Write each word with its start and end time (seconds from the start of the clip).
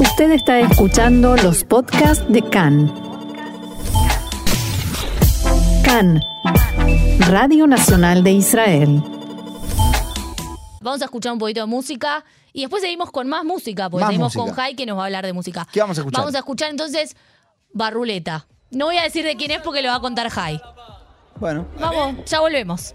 Usted 0.00 0.30
está 0.32 0.60
escuchando 0.60 1.36
los 1.36 1.64
podcasts 1.64 2.24
de 2.28 2.42
CAN. 2.42 2.92
CAN, 5.84 6.20
Radio 7.20 7.66
Nacional 7.66 8.22
de 8.22 8.32
Israel. 8.32 9.02
Vamos 10.80 11.02
a 11.02 11.06
escuchar 11.06 11.32
un 11.32 11.38
poquito 11.38 11.60
de 11.60 11.66
música 11.66 12.24
y 12.52 12.60
después 12.62 12.82
seguimos 12.82 13.10
con 13.10 13.28
más 13.28 13.44
música, 13.44 13.90
porque 13.90 14.02
Más 14.04 14.10
seguimos 14.10 14.34
música. 14.36 14.54
con 14.54 14.54
Jai 14.54 14.74
que 14.74 14.86
nos 14.86 14.96
va 14.98 15.02
a 15.02 15.06
hablar 15.06 15.26
de 15.26 15.32
música. 15.32 15.66
¿Qué 15.72 15.80
vamos 15.80 15.98
a 15.98 16.00
escuchar? 16.02 16.20
Vamos 16.20 16.34
a 16.34 16.38
escuchar 16.38 16.70
entonces 16.70 17.16
Barruleta. 17.72 18.46
No 18.70 18.86
voy 18.86 18.96
a 18.98 19.02
decir 19.02 19.24
de 19.24 19.36
quién 19.36 19.50
es 19.50 19.60
porque 19.62 19.82
lo 19.82 19.88
va 19.88 19.96
a 19.96 20.00
contar 20.00 20.28
Jai. 20.30 20.60
Bueno, 21.36 21.66
Vamos, 21.78 22.24
ya 22.26 22.40
volvemos. 22.40 22.94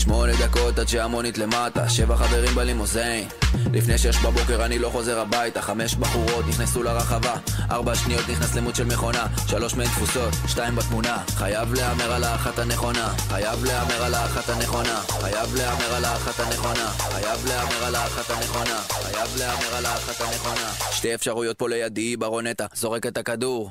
שמונה 0.00 0.32
דקות 0.46 0.78
עד 0.78 0.88
שהמונית 0.88 1.38
למטה 1.38 1.88
שבע 1.88 2.16
חברים 2.16 2.54
בלימוזיין. 2.54 3.28
לפני 3.72 3.98
שש 3.98 4.16
בבוקר 4.16 4.64
אני 4.64 4.78
לא 4.78 4.88
חוזר 4.88 5.20
הביתה 5.20 5.62
חמש 5.62 5.94
בחורות 5.94 6.46
נכנסו 6.48 6.82
לרחבה 6.82 7.34
ארבע 7.70 7.94
שניות 7.94 8.28
נכנס 8.28 8.54
למוד 8.54 8.74
של 8.74 8.84
מכונה 8.84 9.26
שלוש 9.46 9.74
מהן 9.74 9.86
תפוסות, 9.86 10.34
שתיים 10.48 10.76
בתמונה. 10.76 11.22
חייב 11.28 11.74
להמר 11.74 12.12
על 12.12 12.24
האחת 12.24 12.58
הנכונה 12.58 13.14
חייב 13.28 13.64
להמר 13.64 14.02
על 14.02 14.14
האחת 14.14 14.48
הנכונה 14.48 15.00
חייב 15.20 15.54
להמר 15.54 15.94
על 15.94 16.04
האחת 16.04 16.40
הנכונה 16.40 16.88
חייב 16.88 17.46
להמר 17.46 17.84
על 17.84 17.94
האחת 17.94 18.30
הנכונה 18.30 18.80
חייב 18.88 19.36
להמר 19.38 19.74
על 19.76 19.86
האחת 19.86 20.20
הנכונה. 20.20 20.72
שתי 20.92 21.14
אפשרויות 21.14 21.58
פה 21.58 21.68
לידי 21.68 22.16
ברונטה 22.16 22.66
זורק 22.74 23.06
את 23.06 23.18
הכדור 23.18 23.70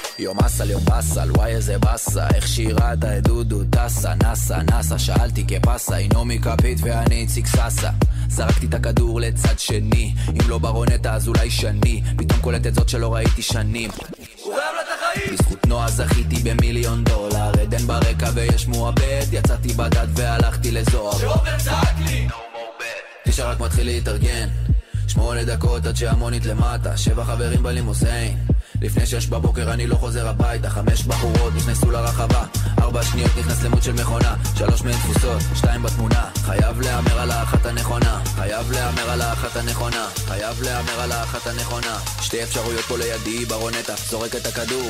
יום 0.21 0.39
אסל 0.39 0.69
יום 0.69 0.85
באסל 0.85 1.31
וואי 1.31 1.51
איזה 1.51 1.77
באסה 1.77 2.27
איך 2.33 2.47
שירת 2.47 3.03
את 3.03 3.23
דודו 3.23 3.63
טסה 3.69 4.13
נסה 4.15 4.57
נסה 4.57 4.99
שאלתי 4.99 5.45
כפסה 5.47 5.95
היא 5.95 6.09
נעמי 6.13 6.39
כפית 6.39 6.77
ואני 6.81 7.15
איציק 7.15 7.47
ססה. 7.47 7.89
זרקתי 8.29 8.65
את 8.65 8.73
הכדור 8.73 9.19
לצד 9.19 9.59
שני 9.59 10.13
אם 10.29 10.49
לא 10.49 10.57
ברונטה 10.57 11.13
אז 11.13 11.27
אולי 11.27 11.51
שני. 11.51 12.03
פתאום 12.17 12.41
קולטת 12.41 12.73
זאת 12.73 12.89
שלא 12.89 13.13
ראיתי 13.13 13.41
שנים. 13.41 13.89
הוא 14.43 14.53
חייב 14.55 14.75
לה 14.75 14.81
את 14.81 14.87
החיים! 14.95 15.33
בזכות 15.33 15.67
נועה 15.67 15.89
זכיתי 15.89 16.35
במיליון 16.35 17.03
דולר 17.03 17.51
עדן 17.61 17.87
ברקע 17.87 18.29
ויש 18.33 18.67
מועבד. 18.67 19.25
יצאתי 19.31 19.73
בדד 19.73 20.07
והלכתי 20.15 20.71
לזוהר. 20.71 21.19
שעובר 21.19 21.57
צעק 21.57 21.95
לי! 22.05 22.27
תשע 23.25 23.51
רק 23.51 23.59
מתחיל 23.59 23.85
להתארגן. 23.85 24.47
שמונה 25.07 25.43
דקות 25.43 25.85
עד 25.85 25.95
שהמונית 25.95 26.45
למטה 26.45 26.97
שבע 26.97 27.23
חברים 27.23 27.63
בלימוסיין 27.63 28.37
לפני 28.81 29.05
שש 29.05 29.27
בבוקר 29.27 29.73
אני 29.73 29.87
לא 29.87 29.95
חוזר 29.95 30.27
הביתה. 30.27 30.69
חמש 30.69 31.03
בחורות 31.03 31.53
נכנסו 31.55 31.91
לרחבה. 31.91 32.43
ארבע 32.81 33.03
שניות 33.03 33.31
נכנס 33.39 33.63
למוד 33.63 33.83
של 33.83 33.93
מכונה. 33.93 34.35
שלוש 34.57 34.81
מהן 34.81 34.93
תפוסות, 34.93 35.41
שתיים 35.55 35.83
בתמונה. 35.83 36.29
חייב 36.35 36.81
להמר 36.81 37.19
על 37.19 37.31
האחת 37.31 37.65
הנכונה. 37.65 38.21
חייב 38.35 38.71
להמר 38.71 39.09
על 39.09 39.21
האחת 39.21 39.55
הנכונה. 39.55 40.07
חייב 40.27 40.61
להמר 40.61 40.99
על 40.99 41.11
האחת 41.11 41.47
הנכונה. 41.47 41.99
שתי 42.21 42.43
אפשרויות 42.43 42.85
פה 42.85 42.97
לידי 42.97 43.45
ברונטה. 43.45 43.93
זורק 44.09 44.35
את 44.35 44.45
הכדור 44.45 44.89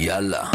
יאללה 0.00 0.50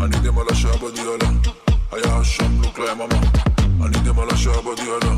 אני 0.00 0.16
דם 0.22 0.38
על 0.38 0.46
השעה 0.50 0.76
בדיאלה 0.76 1.30
היה 1.92 2.24
שם 2.24 2.62
לוק 2.62 2.78
ליממה 2.78 3.20
אני 3.86 3.98
דם 4.04 4.18
על 4.18 4.28
השעה 4.30 4.62
בדיאלה 4.62 5.14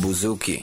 בוזוקי 0.00 0.62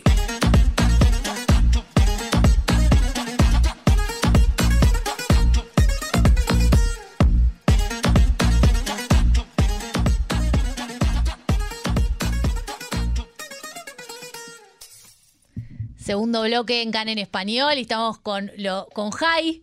Segundo 16.10 16.43
bloque 16.43 16.82
en 16.82 16.91
CAN 16.91 17.09
en 17.09 17.21
español 17.21 17.75
y 17.76 17.82
estamos 17.82 18.19
con, 18.19 18.50
lo, 18.56 18.88
con 18.93 19.12
Jai, 19.12 19.62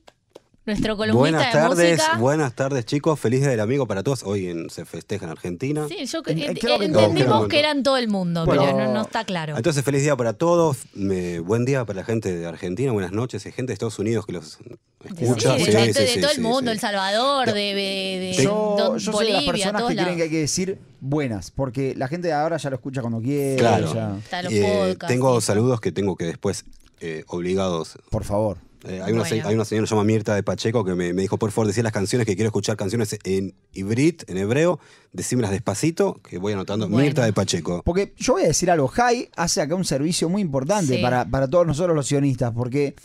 nuestro 0.67 0.97
columnista 0.97 1.17
Buenas 1.17 1.45
de 1.45 1.51
tardes, 1.59 1.97
música. 1.99 2.17
buenas 2.17 2.53
tardes 2.53 2.85
chicos, 2.85 3.17
feliz 3.19 3.39
día 3.39 3.49
del 3.49 3.61
amigo 3.61 3.87
para 3.87 4.03
todos. 4.03 4.23
Hoy 4.23 4.47
en- 4.49 4.69
se 4.69 4.83
festeja 4.85 5.25
en 5.25 5.31
Argentina. 5.31 5.87
Sí, 5.87 6.05
yo 6.05 6.21
En- 6.27 6.39
eh, 6.39 6.53
creo 6.59 6.77
que 6.77 6.89
todos 6.89 7.05
entendimos 7.07 7.47
que 7.47 7.59
eran 7.59 7.83
todo 7.83 7.97
el 7.97 8.09
mundo, 8.09 8.45
Bueno. 8.45 8.63
pero 8.65 8.77
no, 8.77 8.93
no 8.93 9.01
está 9.01 9.23
claro. 9.23 9.55
Entonces 9.55 9.83
feliz 9.83 10.01
día 10.03 10.15
para 10.17 10.33
todos, 10.33 10.79
me- 10.93 11.39
buen 11.39 11.63
día 11.65 11.85
para 11.85 12.01
la 12.01 12.05
gente 12.05 12.35
de 12.35 12.45
Argentina, 12.45 12.91
buenas 12.91 13.13
noches, 13.13 13.45
hay 13.45 13.53
gente 13.53 13.69
de 13.71 13.73
Estados 13.75 13.97
Unidos 13.97 14.25
que 14.25 14.33
los 14.33 14.59
escucha. 15.05 15.57
Sí, 15.57 15.65
Sí, 15.65 15.71
de, 15.71 15.79
gente 15.79 15.93
sí, 15.93 15.99
de 16.01 16.07
sí, 16.07 16.19
todo 16.19 16.31
sí, 16.31 16.35
el 16.37 16.43
mundo, 16.43 16.61
sí. 16.63 16.69
El 16.69 16.79
Salvador, 16.79 17.47
de, 17.47 17.53
de, 17.53 18.33
de 18.37 18.43
yo, 18.43 18.75
don- 18.77 18.97
yo 18.99 19.11
soy 19.13 19.27
de 19.27 19.33
las 19.33 19.41
Bolivia, 19.45 19.51
personas 19.53 19.79
todos 19.81 19.89
que 19.91 19.95
creen 19.95 20.05
lados. 20.07 20.17
que 20.17 20.23
hay 20.23 20.29
que 20.29 20.39
decir 20.39 20.79
buenas, 20.99 21.51
porque 21.51 21.95
la 21.95 22.09
gente 22.09 22.27
de 22.27 22.33
ahora 22.33 22.57
ya 22.57 22.69
lo 22.69 22.75
escucha 22.75 22.99
cuando 22.99 23.21
quiere. 23.21 23.55
Claro. 23.55 23.93
ya. 23.93 24.17
Está 24.17 24.43
los 24.43 24.51
Eh, 24.51 24.61
podcasts, 24.63 25.07
tengo 25.07 25.39
sí. 25.39 25.47
saludos 25.47 25.79
que 25.79 25.93
tengo 25.93 26.17
que 26.17 26.25
después 26.25 26.65
eh, 26.99 27.23
obligados. 27.27 27.97
Por 28.09 28.23
favor. 28.25 28.57
Eh, 28.87 29.01
hay, 29.03 29.13
una, 29.13 29.25
se- 29.25 29.35
Bueno. 29.35 29.49
hay 29.49 29.55
una 29.55 29.65
señora 29.65 29.83
que 29.83 29.89
se 29.89 29.95
llama 29.95 30.03
Mirta 30.05 30.33
de 30.35 30.43
Pacheco 30.43 30.83
que 30.85 30.95
me, 30.95 31.13
me 31.13 31.21
dijo, 31.21 31.37
por 31.37 31.51
favor, 31.51 31.67
decir 31.67 31.83
las 31.83 31.91
canciones 31.93 32.25
que 32.25 32.35
quiero 32.35 32.47
escuchar, 32.47 32.77
canciones 32.77 33.17
en 33.23 33.53
ibrit, 33.73 34.23
en 34.29 34.37
hebreo, 34.37 34.79
decímelas 35.13 35.51
despacito, 35.51 36.21
que 36.23 36.37
voy 36.37 36.53
anotando. 36.53 36.87
Bueno. 36.87 37.03
Mirta 37.03 37.25
de 37.25 37.33
Pacheco. 37.33 37.81
Porque 37.83 38.13
yo 38.17 38.33
voy 38.33 38.43
a 38.43 38.47
decir 38.47 38.71
algo, 38.71 38.87
Jai 38.87 39.29
hace 39.35 39.61
acá 39.61 39.75
un 39.75 39.85
servicio 39.85 40.29
muy 40.29 40.41
importante 40.41 40.95
Sí. 40.97 41.01
para, 41.01 41.25
para 41.25 41.47
todos 41.47 41.67
nosotros 41.67 41.95
los 41.95 42.07
sionistas, 42.07 42.53
porque 42.53 42.95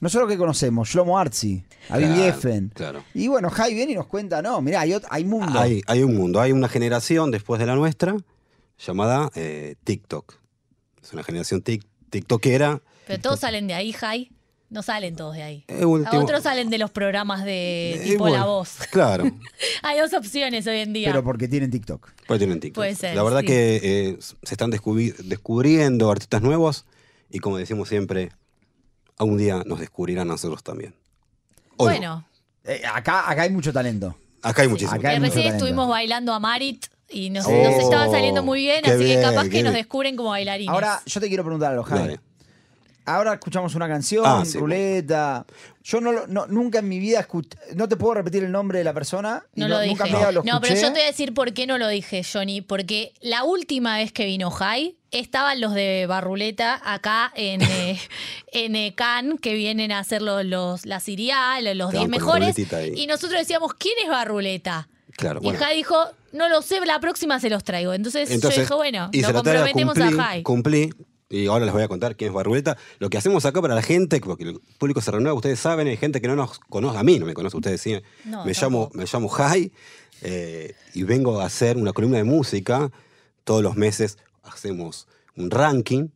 nosotros 0.00 0.30
que 0.30 0.36
conocemos, 0.38 0.88
Shlomo 0.88 1.18
Arzi, 1.18 1.62
Aviv 1.88 2.06
Claro, 2.08 2.22
Geffen, 2.22 2.72
claro. 2.74 3.04
y 3.14 3.28
bueno, 3.28 3.50
Jai 3.50 3.74
viene 3.74 3.92
y 3.92 3.94
nos 3.94 4.06
cuenta, 4.06 4.40
no, 4.42 4.60
mirá, 4.62 4.80
hay, 4.82 4.94
hay 5.10 5.24
mundo. 5.24 5.58
Hay, 5.58 5.82
hay 5.86 6.02
un 6.02 6.16
mundo, 6.16 6.40
hay 6.40 6.52
una 6.52 6.68
generación 6.68 7.30
después 7.30 7.58
de 7.58 7.66
la 7.66 7.74
nuestra 7.76 8.16
llamada 8.78 9.30
eh, 9.34 9.76
TikTok. 9.84 10.34
Es 11.02 11.12
una 11.12 11.22
generación 11.22 11.62
tic- 11.62 11.84
tiktokera. 12.10 12.80
Pero 13.06 13.20
todos 13.22 13.40
salen 13.40 13.66
de 13.66 13.74
ahí, 13.74 13.92
Jai. 13.92 14.30
No 14.70 14.82
salen 14.82 15.16
todos 15.16 15.34
de 15.34 15.42
ahí. 15.42 15.64
Eh, 15.66 15.84
último- 15.84 16.22
Otros 16.22 16.44
salen 16.44 16.70
de 16.70 16.78
los 16.78 16.90
programas 16.92 17.44
de 17.44 17.94
Eh, 17.94 18.00
tipo 18.04 18.20
bueno, 18.20 18.36
La 18.38 18.44
Voz. 18.44 18.76
Claro, 18.92 19.24
Hay 19.82 19.98
dos 19.98 20.12
opciones 20.14 20.64
hoy 20.68 20.78
en 20.78 20.92
día. 20.92 21.08
pero 21.10 21.24
porque 21.24 21.48
tienen 21.48 21.70
TikTok. 21.72 22.08
pues 22.28 22.38
tienen 22.38 22.60
TikTok. 22.60 22.76
Puede 22.76 22.94
ser, 22.94 23.16
la 23.16 23.22
verdad 23.24 23.40
sí. 23.40 23.46
que 23.46 23.80
eh, 23.82 24.16
se 24.20 24.54
están 24.54 24.70
descubri- 24.70 25.14
descubriendo 25.16 26.10
artistas 26.10 26.40
nuevos 26.42 26.84
y 27.30 27.40
como 27.40 27.58
decimos 27.58 27.88
siempre, 27.88 28.30
algún 29.18 29.38
día 29.38 29.62
nos 29.66 29.80
descubrirán 29.80 30.28
a 30.28 30.32
nosotros 30.32 30.62
también. 30.62 30.94
O 31.76 31.84
no. 31.86 31.90
bueno, 31.90 32.24
Eh, 32.64 32.82
acá, 32.92 33.28
acá 33.28 33.42
hay 33.42 33.50
mucho 33.50 33.72
talento. 33.72 34.14
acá 34.42 34.62
hay 34.62 34.68
muchísimo. 34.68 34.96
acá 34.98 35.10
hay 35.10 35.18
mucho 35.18 35.28
recién 35.30 35.44
talento. 35.46 35.64
estuvimos 35.64 35.88
bailando 35.88 36.32
a 36.32 36.38
Marit 36.38 36.86
y 37.08 37.30
nos, 37.30 37.44
Oh, 37.46 37.50
nos 37.50 37.74
estaba 37.82 38.08
saliendo 38.08 38.44
muy 38.44 38.60
bien, 38.60 38.86
así 38.86 39.04
que 39.04 39.20
capaz 39.20 39.48
que 39.48 39.64
nos 39.64 39.74
descubren 39.74 40.14
como 40.14 40.28
bailarines. 40.30 40.72
Ahora, 40.72 41.02
yo 41.06 41.20
te 41.20 41.26
quiero 41.26 41.42
preguntar 41.42 41.72
algo, 41.72 41.82
Jai. 41.82 41.98
Dale. 41.98 42.20
Ahora 43.14 43.34
escuchamos 43.34 43.74
una 43.74 43.88
canción, 43.88 44.24
Ah, 44.26 44.42
sí, 44.44 44.58
ruleta. 44.58 45.44
Yo 45.82 46.00
no, 46.00 46.12
lo- 46.12 46.26
no- 46.26 46.46
nunca 46.46 46.78
en 46.80 46.88
mi 46.88 46.98
vida 46.98 47.20
escuché, 47.20 47.56
no 47.74 47.88
te 47.88 47.96
puedo 47.96 48.14
repetir 48.14 48.44
el 48.44 48.52
nombre 48.52 48.78
de 48.78 48.84
la 48.84 48.92
persona. 48.92 49.44
y 49.54 49.60
No 49.60 49.68
lo 49.68 49.84
nunca 49.84 50.04
dije. 50.04 50.32
lo 50.32 50.42
No, 50.44 50.60
pero 50.60 50.74
yo 50.74 50.88
te 50.88 50.90
voy 50.90 51.00
a 51.00 51.06
decir 51.06 51.32
por 51.34 51.52
qué 51.52 51.66
no 51.66 51.78
lo 51.78 51.88
dije, 51.88 52.22
Johnny. 52.30 52.60
Porque 52.60 53.12
la 53.20 53.44
última 53.44 53.96
vez 53.96 54.12
que 54.12 54.24
vino 54.26 54.50
Jai, 54.50 54.96
estaban 55.10 55.60
los 55.60 55.74
de 55.74 56.06
Barruleta 56.06 56.80
acá 56.84 57.32
en, 57.34 57.60
eh, 57.62 57.98
en 58.52 58.76
eh, 58.76 58.94
Cannes, 58.94 59.40
que 59.40 59.54
vienen 59.54 59.90
a 59.92 59.98
hacer 60.00 60.22
los, 60.22 60.44
los, 60.44 60.86
la 60.86 61.00
Siria, 61.00 61.60
los 61.62 61.76
los 61.76 61.90
10 61.92 62.04
Estaban 62.04 62.20
con 62.20 62.40
la 62.40 62.46
mejores. 62.46 62.96
Y 62.96 63.06
nosotros 63.06 63.40
decíamos, 63.40 63.74
¿quién 63.74 63.94
es 64.04 64.08
Barruleta? 64.10 64.88
Claro, 65.16 65.40
y 65.42 65.44
bueno. 65.44 65.58
Jai 65.58 65.76
dijo, 65.76 65.96
no 66.32 66.48
lo 66.48 66.62
sé, 66.62 66.80
la 66.86 67.00
próxima 67.00 67.40
se 67.40 67.50
los 67.50 67.64
traigo. 67.64 67.92
Entonces, 67.92 68.30
Entonces, 68.30 68.58
yo 68.58 68.62
dije, 68.62 68.74
bueno, 68.74 69.10
lo 69.12 69.32
comprometemos 69.32 69.94
cumplí, 69.98 70.18
a 70.18 70.22
Jai. 70.22 70.42
Cumplí. 70.42 70.90
Y 71.32 71.46
ahora 71.46 71.64
les 71.64 71.72
voy 71.72 71.82
a 71.84 71.88
contar 71.88 72.16
quién 72.16 72.30
es 72.30 72.34
Barruleta. 72.34 72.76
Lo 72.98 73.08
que 73.08 73.16
hacemos 73.16 73.44
acá 73.46 73.62
para 73.62 73.76
la 73.76 73.82
gente, 73.82 74.20
porque 74.20 74.42
el 74.42 74.60
público 74.78 75.00
se 75.00 75.12
renueva, 75.12 75.32
ustedes 75.34 75.60
saben, 75.60 75.86
hay 75.86 75.96
gente 75.96 76.20
que 76.20 76.26
no 76.26 76.34
nos 76.34 76.58
conoce, 76.58 76.98
a 76.98 77.04
mí 77.04 77.20
no 77.20 77.26
me 77.26 77.34
conoce, 77.34 77.56
ustedes 77.56 77.80
sí. 77.80 77.96
No, 78.24 78.44
me, 78.44 78.52
llamo, 78.52 78.90
me 78.94 79.04
llamo 79.10 79.28
Jai 79.28 79.72
eh, 80.22 80.74
y 80.92 81.04
vengo 81.04 81.40
a 81.40 81.46
hacer 81.46 81.76
una 81.76 81.92
columna 81.92 82.16
de 82.18 82.24
música. 82.24 82.90
Todos 83.44 83.62
los 83.62 83.76
meses 83.76 84.18
hacemos 84.42 85.06
un 85.36 85.52
ranking 85.52 86.08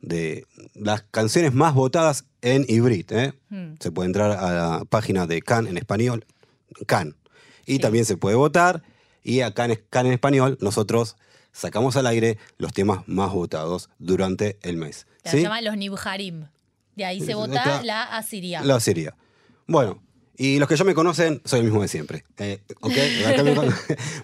de 0.00 0.46
las 0.74 1.02
canciones 1.02 1.52
más 1.52 1.74
votadas 1.74 2.24
en 2.40 2.64
Ibrit. 2.66 3.12
¿eh? 3.12 3.34
Hmm. 3.50 3.74
Se 3.78 3.90
puede 3.90 4.06
entrar 4.06 4.30
a 4.30 4.52
la 4.78 4.84
página 4.86 5.26
de 5.26 5.42
Can 5.42 5.66
en 5.66 5.76
español, 5.76 6.24
Can. 6.86 7.14
Y 7.66 7.74
Sí. 7.74 7.78
también 7.80 8.06
se 8.06 8.16
puede 8.16 8.36
votar. 8.36 8.82
Y 9.22 9.40
acá 9.40 9.66
en 9.66 9.78
Can 9.90 10.06
en 10.06 10.12
español 10.12 10.56
nosotros 10.62 11.16
sacamos 11.56 11.96
al 11.96 12.06
aire 12.06 12.38
los 12.58 12.72
temas 12.72 13.00
más 13.08 13.32
votados 13.32 13.88
durante 13.98 14.58
el 14.62 14.76
mes. 14.76 15.06
Se 15.24 15.38
¿sí? 15.38 15.42
llaman 15.42 15.64
los 15.64 15.76
Nibharim. 15.76 16.46
De 16.94 17.04
ahí 17.04 17.20
se 17.20 17.34
vota 17.34 17.82
la 17.82 18.02
Asiria. 18.04 18.62
La 18.62 18.80
Siria. 18.80 19.14
Bueno, 19.66 20.02
y 20.36 20.58
los 20.58 20.68
que 20.68 20.76
ya 20.76 20.84
me 20.84 20.94
conocen, 20.94 21.40
soy 21.44 21.60
el 21.60 21.64
mismo 21.66 21.82
de 21.82 21.88
siempre. 21.88 22.24
Eh, 22.38 22.62
¿ok? 22.80 22.92
Acá 23.26 23.42
me 23.42 23.54
con- 23.54 23.74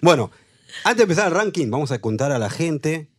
bueno, 0.01 0.31
antes 0.83 0.97
de 0.97 1.03
empezar 1.03 1.27
el 1.27 1.33
ranking, 1.33 1.69
vamos 1.69 1.91
a 1.91 1.99
contar 1.99 2.31
a 2.31 2.39
la 2.39 2.49
gente 2.49 3.09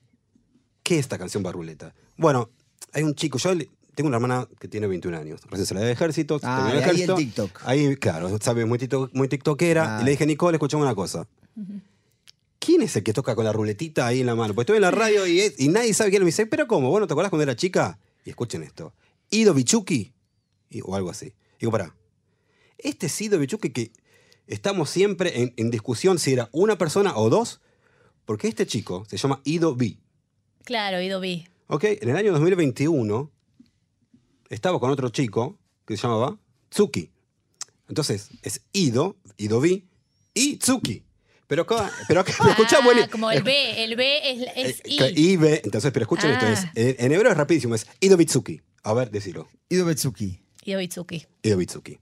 qué 0.82 0.94
es 0.94 1.00
esta 1.00 1.18
canción 1.18 1.42
Barruleta. 1.42 1.94
Bueno, 2.16 2.50
hay 2.92 3.02
un 3.04 3.14
chico, 3.14 3.38
yo 3.38 3.50
tengo 3.94 4.08
una 4.08 4.16
hermana 4.16 4.48
que 4.58 4.66
tiene 4.68 4.86
21 4.88 5.16
años, 5.16 5.40
recién 5.50 5.66
salió 5.66 5.82
del 5.84 5.92
ejército. 5.92 6.40
Ah, 6.42 6.66
de 6.66 6.72
ahí 6.72 6.78
ejército. 6.80 7.14
TikTok. 7.14 7.60
Ahí, 7.64 7.96
claro, 7.96 8.36
sabe, 8.40 8.64
muy, 8.64 8.78
tiktok- 8.78 9.10
muy 9.12 9.28
tiktokera. 9.28 9.98
Ah. 9.98 10.02
Y 10.02 10.04
le 10.04 10.10
dije, 10.12 10.26
Nicole, 10.26 10.56
escuchame 10.56 10.82
una 10.82 10.94
cosa. 10.94 11.26
¿Quién 12.58 12.82
es 12.82 12.96
el 12.96 13.02
que 13.02 13.12
toca 13.12 13.34
con 13.34 13.44
la 13.44 13.52
ruletita 13.52 14.06
ahí 14.06 14.20
en 14.20 14.26
la 14.26 14.34
mano? 14.34 14.54
Pues 14.54 14.64
estoy 14.64 14.76
en 14.76 14.82
la 14.82 14.90
radio 14.90 15.26
y, 15.26 15.40
es- 15.40 15.58
y 15.60 15.68
nadie 15.68 15.92
sabe 15.92 16.10
quién 16.10 16.22
es. 16.22 16.24
Me 16.24 16.28
dice, 16.28 16.46
¿pero 16.46 16.66
cómo? 16.66 16.90
Bueno, 16.90 17.06
¿te 17.06 17.12
acuerdas 17.12 17.30
cuando 17.30 17.42
era 17.42 17.56
chica? 17.56 17.98
Y 18.24 18.30
escuchen 18.30 18.62
esto. 18.62 18.94
Ido 19.30 19.52
Bichuki. 19.54 20.12
Y- 20.70 20.80
o 20.82 20.94
algo 20.96 21.10
así. 21.10 21.34
Digo, 21.60 21.70
pará. 21.72 21.94
Este 22.78 23.06
es 23.06 23.20
Ido 23.20 23.38
Bichuki 23.38 23.70
que 23.70 23.92
estamos 24.46 24.88
siempre 24.90 25.42
en, 25.42 25.54
en 25.56 25.70
discusión 25.70 26.18
si 26.18 26.32
era 26.32 26.48
una 26.52 26.78
persona 26.78 27.16
o 27.16 27.28
dos, 27.30 27.60
porque 28.24 28.48
este 28.48 28.66
chico 28.66 29.04
se 29.08 29.16
llama 29.18 29.40
Ido 29.44 29.74
B. 29.76 29.98
Claro, 30.64 31.00
Ido 31.02 31.20
vi. 31.20 31.46
¿Ok? 31.66 31.84
En 31.84 32.08
el 32.08 32.16
año 32.16 32.32
2021 32.32 33.30
estaba 34.48 34.78
con 34.80 34.90
otro 34.90 35.08
chico 35.10 35.58
que 35.86 35.96
se 35.96 36.02
llamaba 36.02 36.38
Tsuki. 36.70 37.10
Entonces, 37.88 38.30
es 38.42 38.62
Ido, 38.72 39.16
Ido 39.36 39.60
B 39.60 39.84
y 40.32 40.56
Tsuki. 40.56 41.04
Pero 41.46 41.62
acá, 41.62 41.90
pero 42.08 42.20
acá, 42.20 42.32
pero 42.38 42.54
Ah, 42.72 42.80
bueno, 42.84 43.02
como 43.10 43.30
el 43.30 43.42
B, 43.42 43.84
el 43.84 43.96
B 43.96 44.18
es, 44.30 44.48
es 44.56 44.80
eh, 44.84 45.12
I. 45.14 45.32
I, 45.32 45.36
B. 45.36 45.60
Entonces, 45.64 45.90
pero 45.92 46.04
escuchen 46.04 46.30
esto, 46.30 46.46
Ah. 46.46 46.52
es, 46.52 46.64
en, 46.74 46.96
en 47.06 47.12
hebreo 47.12 47.30
es 47.32 47.36
rapidísimo, 47.36 47.74
es 47.74 47.86
Ido 48.00 48.16
Bitsuki. 48.16 48.60
A 48.82 48.92
ver, 48.94 49.10
decilo. 49.10 49.48
Ido 49.68 49.84
Betsuki. 49.84 50.40
Ido 50.64 50.78
Bitsuki. 50.78 51.26
Ido 51.42 51.56
Bitsuki. 51.58 51.98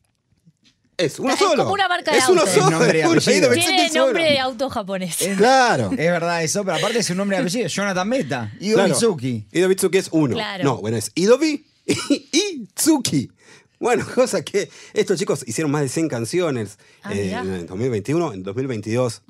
Es 0.96 1.18
uno 1.18 1.32
Es 1.32 1.38
solo. 1.38 1.62
como 1.64 1.74
una 1.74 1.88
marca 1.88 2.12
de 2.12 2.18
Es 2.18 2.28
uno 2.28 2.42
auto. 2.42 2.52
solo. 2.52 2.66
Es 2.66 2.70
nombre 2.72 2.98
y 2.98 3.00
es 3.00 3.06
uno, 3.08 3.18
apellido. 3.20 3.38
Ido 3.38 3.50
Bitsuki 3.50 3.74
Tiene 3.76 3.88
solo. 3.88 4.04
nombre 4.06 4.24
de 4.24 4.38
auto 4.38 4.70
japonés. 4.70 5.16
Claro. 5.36 5.90
Es 5.90 5.96
verdad 5.96 6.44
eso, 6.44 6.64
pero 6.64 6.76
aparte 6.76 6.98
es 6.98 7.10
un 7.10 7.16
nombre 7.16 7.36
de 7.38 7.42
apellido. 7.42 7.66
Jonathan 7.68 8.08
Meta. 8.08 8.52
Ido 8.60 8.74
Claro. 8.76 8.88
Mitsuki. 8.90 9.46
Ido 9.52 9.68
Bitsuki 9.68 9.98
es 9.98 10.08
uno. 10.12 10.34
Claro. 10.34 10.62
No, 10.64 10.76
bueno, 10.78 10.96
es 10.96 11.10
Idobi 11.14 11.64
y, 11.86 11.92
y 12.32 12.66
Tsuki. 12.74 13.30
Bueno, 13.80 14.06
cosa 14.14 14.44
que 14.44 14.70
estos 14.94 15.18
chicos 15.18 15.42
hicieron 15.46 15.70
más 15.72 15.82
de 15.82 15.88
100 15.88 16.08
canciones 16.08 16.78
Ah, 17.02 17.12
eh, 17.14 17.24
mirá. 17.24 17.40
en 17.40 17.66
2021, 17.66 18.32
en 18.34 18.42
2022. 18.44 19.22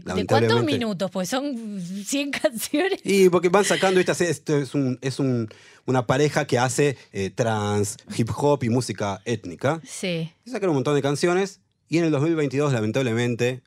¿De, 0.00 0.26
cuántos 0.26 0.64
minutos? 0.64 1.10
Pues 1.10 1.28
son 1.28 1.80
100 1.80 2.30
canciones. 2.42 3.00
Y 3.04 3.28
porque 3.28 3.48
van 3.48 3.64
sacando 3.64 4.00
estas, 4.00 4.20
esto 4.20 4.56
es, 4.56 4.74
un, 4.74 4.98
es 5.02 5.18
un- 5.18 5.48
una 5.86 6.06
pareja 6.06 6.46
que 6.46 6.58
hace 6.58 6.96
eh, 7.12 7.30
trans, 7.30 7.96
hip 8.16 8.28
hop 8.36 8.64
y 8.64 8.68
música 8.70 9.20
étnica. 9.24 9.80
Sí. 9.84 10.32
Y 10.44 10.50
sacaron 10.50 10.70
un 10.70 10.76
montón 10.78 10.94
de 10.96 11.02
canciones 11.02 11.60
y 11.88 11.98
en 11.98 12.04
el 12.04 12.10
2022, 12.10 12.72
lamentablemente, 12.72 13.62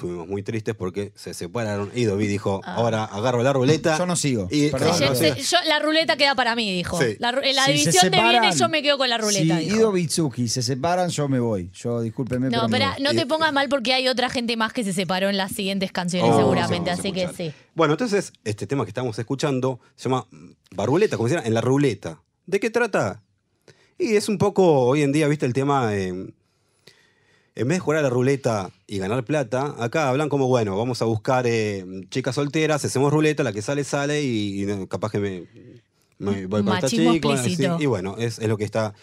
estuvimos 0.00 0.26
muy 0.28 0.42
tristes 0.42 0.74
porque 0.74 1.12
se 1.14 1.34
separaron. 1.34 1.90
Y 1.94 2.04
Dovi 2.04 2.26
dijo, 2.26 2.60
Ah. 2.64 2.74
ahora 2.76 3.04
agarro 3.04 3.42
la 3.42 3.52
ruleta. 3.52 3.98
Yo 3.98 4.06
no 4.06 4.16
sigo. 4.16 4.48
Y- 4.50 4.68
Perdón, 4.70 4.94
Se- 4.96 5.06
no, 5.06 5.14
se- 5.14 5.34
sí. 5.34 5.42
yo- 5.42 5.58
la 5.68 5.78
ruleta 5.78 6.16
queda 6.16 6.34
para 6.34 6.54
mí, 6.56 6.72
dijo. 6.74 6.98
Sí. 7.00 7.16
La, 7.18 7.30
Si 7.32 7.54
se 7.54 7.72
división 7.72 8.10
de 8.10 8.16
separan- 8.18 8.30
bienes 8.40 8.58
yo 8.58 8.68
me 8.68 8.82
quedo 8.82 8.96
con 8.98 9.08
la 9.10 9.18
ruleta. 9.18 9.58
Si. 9.58 9.66
Ido 9.66 9.92
Bitsuki 9.92 10.48
se 10.48 10.62
separan, 10.62 11.10
yo 11.10 11.28
me 11.28 11.38
voy. 11.38 11.70
Yo, 11.74 12.00
discúlpeme, 12.00 12.48
No, 12.50 12.66
pero 12.70 12.86
no 13.00 13.10
te 13.12 13.26
pongas 13.26 13.52
mal 13.52 13.68
porque 13.68 13.92
hay 13.92 14.08
otra 14.08 14.30
gente 14.30 14.56
más 14.56 14.72
que 14.72 14.84
se 14.84 14.92
separó 14.92 15.28
en 15.28 15.36
las 15.36 15.52
siguientes 15.52 15.92
canciones 15.92 16.30
Oh, 16.32 16.38
seguramente, 16.38 16.90
así 16.90 17.12
que 17.12 17.28
sí. 17.36 17.52
Bueno, 17.74 17.94
entonces, 17.94 18.32
este 18.44 18.66
tema 18.66 18.84
que 18.84 18.90
estamos 18.90 19.18
escuchando 19.18 19.80
se 19.96 20.08
llama 20.08 20.26
Baruleta, 20.74 21.16
como 21.16 21.28
decían, 21.28 21.46
en 21.46 21.54
la 21.54 21.60
ruleta. 21.60 22.22
¿De 22.46 22.58
qué 22.58 22.70
trata? 22.70 23.22
Y 23.98 24.16
es 24.16 24.28
un 24.28 24.38
poco, 24.38 24.86
hoy 24.86 25.02
en 25.02 25.12
día, 25.12 25.28
viste 25.28 25.44
el 25.46 25.52
tema, 25.52 25.94
eh, 25.94 26.32
en 27.54 27.68
vez 27.68 27.76
de 27.76 27.80
jugar 27.80 27.98
a 27.98 28.02
la 28.02 28.10
ruleta 28.10 28.70
y 28.86 28.98
ganar 28.98 29.24
plata, 29.24 29.74
acá 29.78 30.08
hablan 30.08 30.28
como, 30.28 30.46
bueno, 30.46 30.76
vamos 30.76 31.02
a 31.02 31.04
buscar 31.04 31.46
eh, 31.46 31.84
chicas 32.10 32.34
solteras, 32.36 32.84
hacemos 32.84 33.12
ruleta, 33.12 33.42
la 33.42 33.52
que 33.52 33.62
sale, 33.62 33.84
sale 33.84 34.22
y, 34.22 34.62
y 34.62 34.66
no, 34.66 34.86
capaz 34.88 35.10
que 35.12 35.18
me, 35.18 35.46
me 36.18 36.46
voy 36.46 36.62
con 36.62 36.74
esta 36.76 36.88
chica. 36.88 37.34
así. 37.34 37.56
y 37.78 37.86
bueno, 37.86 38.16
es, 38.18 38.38
es 38.38 38.48
lo 38.48 38.56
que 38.56 38.64
está... 38.64 38.94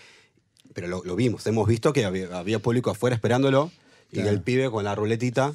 Pero 0.73 0.88
lo, 0.88 1.03
lo 1.03 1.15
vimos, 1.15 1.45
hemos 1.47 1.67
visto 1.67 1.91
que 1.91 2.05
había, 2.05 2.38
había 2.38 2.59
público 2.59 2.91
afuera 2.91 3.15
esperándolo 3.15 3.71
y 4.11 4.19
el 4.19 4.41
pibe 4.41 4.69
con 4.69 4.83
la 4.85 4.94
ruletita 4.95 5.53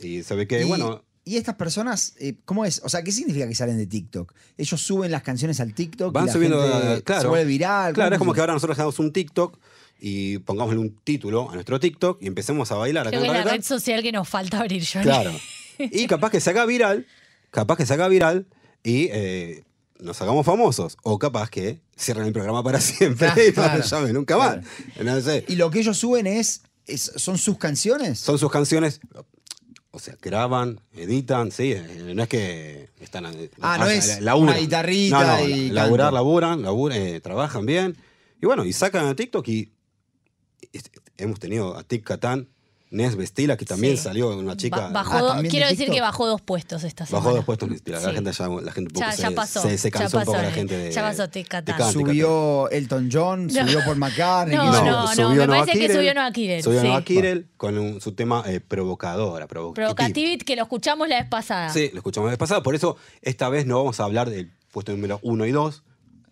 y 0.00 0.22
se 0.22 0.34
ve 0.34 0.46
que, 0.46 0.62
Y- 0.62 0.64
bueno... 0.64 1.02
¿Y 1.24 1.36
estas 1.36 1.56
personas, 1.56 2.14
eh, 2.20 2.36
cómo 2.46 2.64
es? 2.64 2.80
O 2.84 2.88
sea, 2.88 3.02
¿qué 3.02 3.12
significa 3.12 3.46
que 3.46 3.54
salen 3.54 3.76
de 3.76 3.86
TikTok? 3.86 4.32
Ellos 4.56 4.80
suben 4.80 5.10
las 5.10 5.22
canciones 5.22 5.60
al 5.60 5.74
TikTok. 5.74 6.10
y 6.10 6.14
Van 6.14 6.24
la 6.24 6.32
subiendo, 6.32 6.62
gente 6.62 7.02
claro. 7.02 7.20
Se 7.20 7.28
vuelve 7.28 7.44
viral. 7.44 7.92
Claro, 7.92 8.08
¿cómo 8.08 8.14
es 8.14 8.18
como 8.20 8.32
que 8.32 8.40
ahora 8.40 8.54
nosotros 8.54 8.78
hagamos 8.78 8.98
un 8.98 9.12
TikTok 9.12 9.58
y 10.00 10.38
pongámosle 10.38 10.78
un 10.78 10.94
título 11.02 11.50
a 11.50 11.54
nuestro 11.54 11.80
TikTok 11.80 12.22
y 12.22 12.26
empecemos 12.26 12.70
a 12.72 12.76
bailar 12.76 13.08
acá 13.08 13.18
Creo 13.18 13.22
que 13.22 13.28
en 13.28 13.36
es 13.40 13.44
la 13.44 13.52
red 13.52 13.62
social 13.62 14.02
que 14.02 14.12
nos 14.12 14.28
falta 14.28 14.60
abrir, 14.60 14.84
Johnny. 14.90 15.04
Claro. 15.04 15.32
Y 15.78 16.06
capaz 16.08 16.30
que 16.30 16.40
se 16.40 16.50
haga 16.50 16.64
viral, 16.66 17.06
capaz 17.50 17.76
que 17.76 17.86
se 17.86 17.94
haga 17.94 18.08
viral 18.08 18.46
y 18.84 19.08
eh, 19.10 19.64
nos 19.98 20.20
hagamos 20.22 20.46
famosos. 20.46 20.96
O 21.02 21.18
capaz 21.18 21.50
que 21.50 21.80
cierren 21.98 22.26
el 22.26 22.32
programa 22.32 22.62
para 22.62 22.80
siempre 22.82 23.28
y 23.48 23.52
no 23.56 23.76
nos 23.76 23.90
llamen 23.90 24.12
nunca 24.12 24.36
más. 24.36 24.58
No 25.02 25.20
sé. 25.20 25.44
Y 25.48 25.56
lo 25.56 25.70
que 25.70 25.80
ellos 25.80 25.96
suben 25.98 26.26
es, 26.26 26.62
es- 26.86 27.12
son 27.16 27.36
sus 27.38 27.58
canciones. 27.58 28.20
Son 28.20 28.38
sus 28.38 28.50
canciones. 28.52 29.00
O 29.90 29.98
sea, 30.00 30.14
graban, 30.22 30.80
editan, 30.94 31.50
sí. 31.50 31.72
eh, 31.72 32.12
No 32.14 32.22
es 32.22 32.28
que 32.28 32.90
están. 33.00 33.26
Ah, 33.60 33.78
no 33.78 33.86
es 33.88 34.20
laburan. 34.20 34.50
una 34.54 34.58
guitarrita 34.60 35.20
No, 35.20 35.38
no, 35.38 35.48
y 35.48 35.70
Laburar, 35.70 36.06
canto. 36.06 36.14
laburan, 36.14 36.62
laburan, 36.62 36.98
eh, 36.98 37.20
trabajan 37.20 37.66
bien. 37.66 37.96
Y 38.40 38.46
bueno, 38.46 38.64
y 38.64 38.72
sacan 38.72 39.06
a 39.06 39.16
TikTok 39.16 39.48
y. 39.48 39.72
y 40.60 40.78
hemos 41.16 41.38
tenido 41.38 41.76
a 41.76 41.82
Tic 41.84 42.04
Catán, 42.04 42.48
Nes 42.90 43.16
Vestila, 43.16 43.58
que 43.58 43.66
también 43.66 43.98
Sí. 43.98 44.04
salió 44.04 44.34
una 44.34 44.56
chica. 44.56 44.80
Ba- 44.80 44.88
bajó 44.88 45.12
Ah, 45.12 45.20
do- 45.20 45.26
¿también 45.28 45.42
de 45.44 45.50
quiero 45.50 45.68
decir 45.68 45.90
que 45.90 46.00
bajó 46.00 46.26
dos 46.26 46.40
puestos 46.40 46.84
esta 46.84 47.04
semana. 47.04 47.22
Bajó 47.22 47.36
dos 47.36 47.44
puestos. 47.44 47.68
La, 47.84 48.00
Sí. 48.00 48.06
gente 48.14 48.32
ya, 48.32 48.48
la 48.48 48.72
gente 48.72 48.80
un 48.80 48.86
poco 48.94 49.00
Ya- 49.00 49.12
se, 49.12 49.22
ya 49.22 49.30
pasó, 49.32 49.60
se, 49.60 49.76
se 49.76 49.90
ya 49.90 49.98
cansó 49.98 50.16
un 50.18 50.24
poco 50.24 50.38
la 50.38 50.50
gente 50.50 50.74
de. 50.78 50.90
Ya 50.90 51.02
pasó 51.02 51.28
Tic 51.28 51.48
Catán. 51.48 51.92
Subió 51.92 52.70
Elton 52.70 53.10
John, 53.12 53.46
No. 53.48 53.52
subió 53.52 53.84
Paul 53.84 53.98
McCartney. 53.98 54.56
No, 54.56 54.62
¿qué 54.62 54.68
hizo? 54.70 54.84
no, 54.84 55.34
no, 55.34 55.34
me 55.34 55.46
parece 55.48 55.72
que 55.72 55.78
Kirel, 55.80 55.96
subió 55.98 56.14
Noah 56.14 56.32
Kirel, 56.32 56.62
Subió 56.62 56.80
sí. 56.80 56.86
Noah 56.86 57.04
Kirel 57.04 57.48
con 57.58 57.76
un- 57.76 58.00
su 58.00 58.12
tema 58.12 58.42
eh, 58.46 58.60
provocadora. 58.60 59.46
Provocativit, 59.46 60.42
que 60.44 60.56
lo 60.56 60.62
escuchamos 60.62 61.08
la 61.08 61.16
vez 61.20 61.28
pasada. 61.28 61.68
Sí, 61.70 61.90
lo 61.92 61.98
escuchamos 61.98 62.28
la 62.28 62.30
vez 62.32 62.38
pasada. 62.38 62.62
Por 62.62 62.74
eso, 62.74 62.96
esta 63.20 63.50
vez 63.50 63.66
no 63.66 63.76
vamos 63.76 64.00
a 64.00 64.04
hablar 64.04 64.30
del 64.30 64.50
puesto 64.72 64.92
número 64.92 65.18
1 65.22 65.44
y 65.44 65.52
2, 65.52 65.82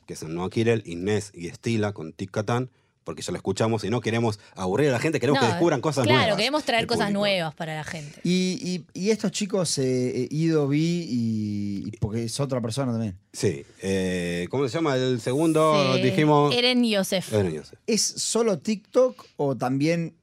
que 0.07 0.17
son 0.17 0.35
Noah 0.35 0.49
Kirel, 0.49 0.83
Inés 0.87 1.33
y 1.35 1.49
Estila 1.49 1.93
con 1.93 2.15
Tic 2.15 2.31
Catán, 2.31 2.71
porque 3.07 3.23
ya 3.23 3.31
lo 3.31 3.37
escuchamos 3.37 3.85
y 3.85 3.89
no 3.89 4.01
queremos 4.01 4.41
aburrir 4.57 4.89
a 4.89 4.93
la 4.93 4.99
gente, 4.99 5.21
queremos 5.21 5.41
No, 5.41 5.47
que 5.47 5.53
descubran 5.53 5.81
cosas 5.81 6.05
claro, 6.05 6.19
nuevas. 6.23 6.37
queremos 6.37 6.65
traer 6.65 6.87
cosas 6.89 7.05
público. 7.07 7.21
nuevas 7.21 7.55
para 7.55 7.77
la 7.77 7.85
gente. 7.85 8.21
Y, 8.25 8.85
y- 8.95 9.01
y 9.01 9.11
estos 9.11 9.31
chicos, 9.31 9.79
eh, 9.79 10.23
eh, 10.25 10.29
Ido, 10.33 10.67
Vi 10.67 11.07
y, 11.09 11.83
y 11.87 11.91
porque 12.01 12.25
es 12.25 12.41
otra 12.41 12.61
persona 12.61 12.91
también. 12.91 13.17
Sí. 13.33 13.65
eh, 13.81 14.49
¿Cómo 14.51 14.67
se 14.69 14.75
llama 14.75 14.97
el 14.97 15.21
segundo? 15.21 15.95
Sí. 15.95 16.03
Dijimos. 16.03 16.53
Eren 16.53 16.83
Yosef. 16.85 17.33
Eren 17.33 17.53
Yosef. 17.55 17.79
¿Es 17.87 18.03
solo 18.03 18.59
TikTok 18.59 19.25
o 19.37 19.57
también 19.57 20.17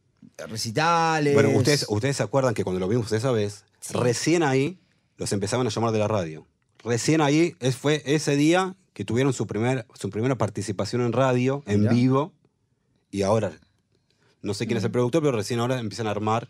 recitales? 0.47 1.33
Bueno, 1.33 1.49
ustedes, 1.51 1.85
ustedes 1.89 2.17
se 2.17 2.23
acuerdan 2.23 2.53
que 2.53 2.63
cuando 2.63 2.79
lo 2.79 2.87
vimos 2.87 3.11
esa 3.11 3.31
vez, 3.31 3.63
Sí. 3.79 3.93
recién 3.93 4.43
ahí 4.43 4.77
los 5.17 5.31
empezaban 5.31 5.65
a 5.67 5.69
llamar 5.69 5.91
de 5.91 5.99
la 5.99 6.07
radio. 6.07 6.45
Recién 6.83 7.21
ahí 7.21 7.55
es- 7.59 7.77
fue 7.77 8.01
ese 8.05 8.35
día 8.35 8.75
que 8.93 9.05
tuvieron 9.05 9.33
su, 9.33 9.47
primer, 9.47 9.85
su 9.93 10.09
primera 10.09 10.35
participación 10.37 11.01
en 11.01 11.13
radio, 11.13 11.63
en 11.65 11.87
vivo, 11.89 12.33
y 13.13 13.21
ahora, 13.21 13.53
no 14.41 14.53
sé 14.53 14.65
quién 14.65 14.75
Mm. 14.77 14.79
es 14.79 14.83
el 14.85 14.91
productor, 14.91 15.21
pero 15.21 15.37
recién 15.37 15.59
ahora 15.59 15.79
empiezan 15.79 16.07
a 16.07 16.11
armar 16.11 16.49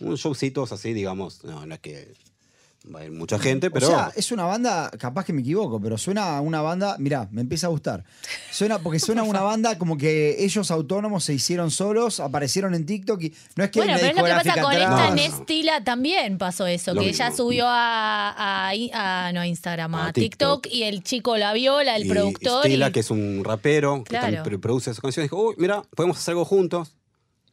unos 0.00 0.20
showcitos 0.20 0.72
así, 0.72 0.92
digamos, 0.92 1.44
no, 1.44 1.64
no 1.64 1.74
es 1.74 1.80
que 1.80 2.12
va 2.94 3.00
a 3.00 3.04
ir 3.04 3.12
mucha 3.12 3.38
gente, 3.38 3.70
pero... 3.70 3.86
O 3.86 3.90
sea, 3.90 4.10
es 4.16 4.32
una 4.32 4.44
banda, 4.44 4.90
capaz 4.98 5.24
que 5.26 5.32
me 5.34 5.42
equivoco, 5.42 5.80
pero 5.80 5.98
suena 5.98 6.38
a 6.38 6.40
una 6.40 6.62
banda, 6.62 6.96
mirá, 6.98 7.28
me 7.30 7.42
empieza 7.42 7.66
a 7.66 7.70
gustar. 7.70 8.04
Suena, 8.50 8.78
porque 8.78 8.98
suena 9.00 9.20
a 9.20 9.24
una 9.24 9.42
banda 9.42 9.76
como 9.76 9.98
que 9.98 10.42
ellos 10.42 10.70
autónomos 10.70 11.24
se 11.24 11.34
hicieron 11.34 11.70
solos, 11.70 12.20
aparecieron 12.20 12.74
en 12.74 12.86
TikTok 12.86 13.22
y 13.22 13.34
no 13.56 13.64
es 13.64 13.70
que 13.70 13.80
Bueno, 13.80 13.94
pero 13.96 14.08
es 14.08 14.16
lo 14.16 14.24
que 14.24 14.30
pasa 14.30 14.62
con 14.62 14.72
atrás. 14.72 14.82
esta 14.90 15.02
No, 15.04 15.08
no. 15.10 15.14
Nestila 15.14 15.84
también 15.84 16.38
pasó 16.38 16.66
eso, 16.66 16.94
Lo 16.94 17.00
que 17.02 17.08
mismo. 17.08 17.24
ella 17.24 17.36
subió 17.36 17.66
a, 17.68 18.30
a, 18.30 18.70
a- 18.94 19.32
no, 19.32 19.40
a 19.40 19.46
Instagram, 19.46 19.94
a, 19.96 20.06
A 20.08 20.12
TikTok. 20.12 20.62
TikTok. 20.62 20.74
y 20.74 20.84
el 20.84 21.02
chico 21.02 21.36
la 21.36 21.52
vio, 21.52 21.82
la, 21.82 21.96
el 21.96 22.06
y 22.06 22.08
productor. 22.08 22.64
Stila, 22.64 22.88
y- 22.88 22.92
que 22.92 23.00
es 23.00 23.10
un 23.10 23.42
rapero, 23.44 24.04
que 24.04 24.10
Claro. 24.10 24.36
también 24.42 24.58
pr- 24.58 24.60
produce 24.60 24.90
esas 24.90 25.00
canciones, 25.02 25.30
dijo, 25.30 25.48
uy, 25.48 25.54
mira, 25.58 25.82
podemos 25.94 26.16
hacer 26.18 26.32
algo 26.32 26.44
juntos. 26.46 26.96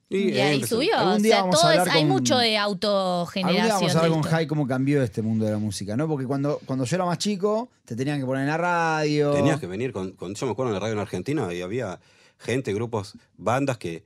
Y, 0.10 0.38
ahí 0.40 0.56
empezó. 0.56 0.76
subió. 0.78 0.98
Algún 0.98 1.14
O 1.16 1.18
día 1.20 1.32
sea, 1.36 1.42
vamos 1.42 1.56
a 1.58 1.62
todo 1.62 1.72
es- 1.72 1.80
hablar 1.80 1.96
hay 1.98 2.02
con- 2.04 2.10
mucho 2.12 2.38
de 2.38 2.58
Algún 2.58 2.80
día 2.80 2.92
autogeneración. 2.92 3.68
vamos 3.70 3.96
a 3.96 4.00
hablar 4.00 4.12
con. 4.22 4.22
Jai 4.24 4.48
cómo 4.48 4.68
cambió 4.68 5.04
este 5.04 5.22
mundo 5.22 5.46
de 5.46 5.52
la 5.52 5.58
música, 5.58 5.98
¿no? 5.98 6.08
Porque 6.08 6.26
cuando, 6.26 6.62
cuando 6.66 6.86
yo 6.86 6.96
era 6.96 7.06
más 7.06 7.18
chico, 7.18 7.70
te 7.86 7.96
tenían 7.96 8.20
que 8.20 8.26
poner 8.26 8.44
en 8.44 8.48
la 8.50 8.58
radio. 8.58 9.32
Tenías 9.34 9.60
que 9.60 9.68
venir 9.68 9.92
con, 9.92 10.12
con- 10.14 10.34
Yo 10.36 10.46
me 10.46 10.52
acuerdo 10.54 10.70
en 10.72 10.74
la 10.76 10.80
radio 10.80 10.94
en 10.94 11.00
Argentina 11.00 11.54
y 11.54 11.62
había 11.62 12.00
gente, 12.38 12.74
grupos, 12.74 13.14
bandas 13.38 13.78
que, 13.78 14.06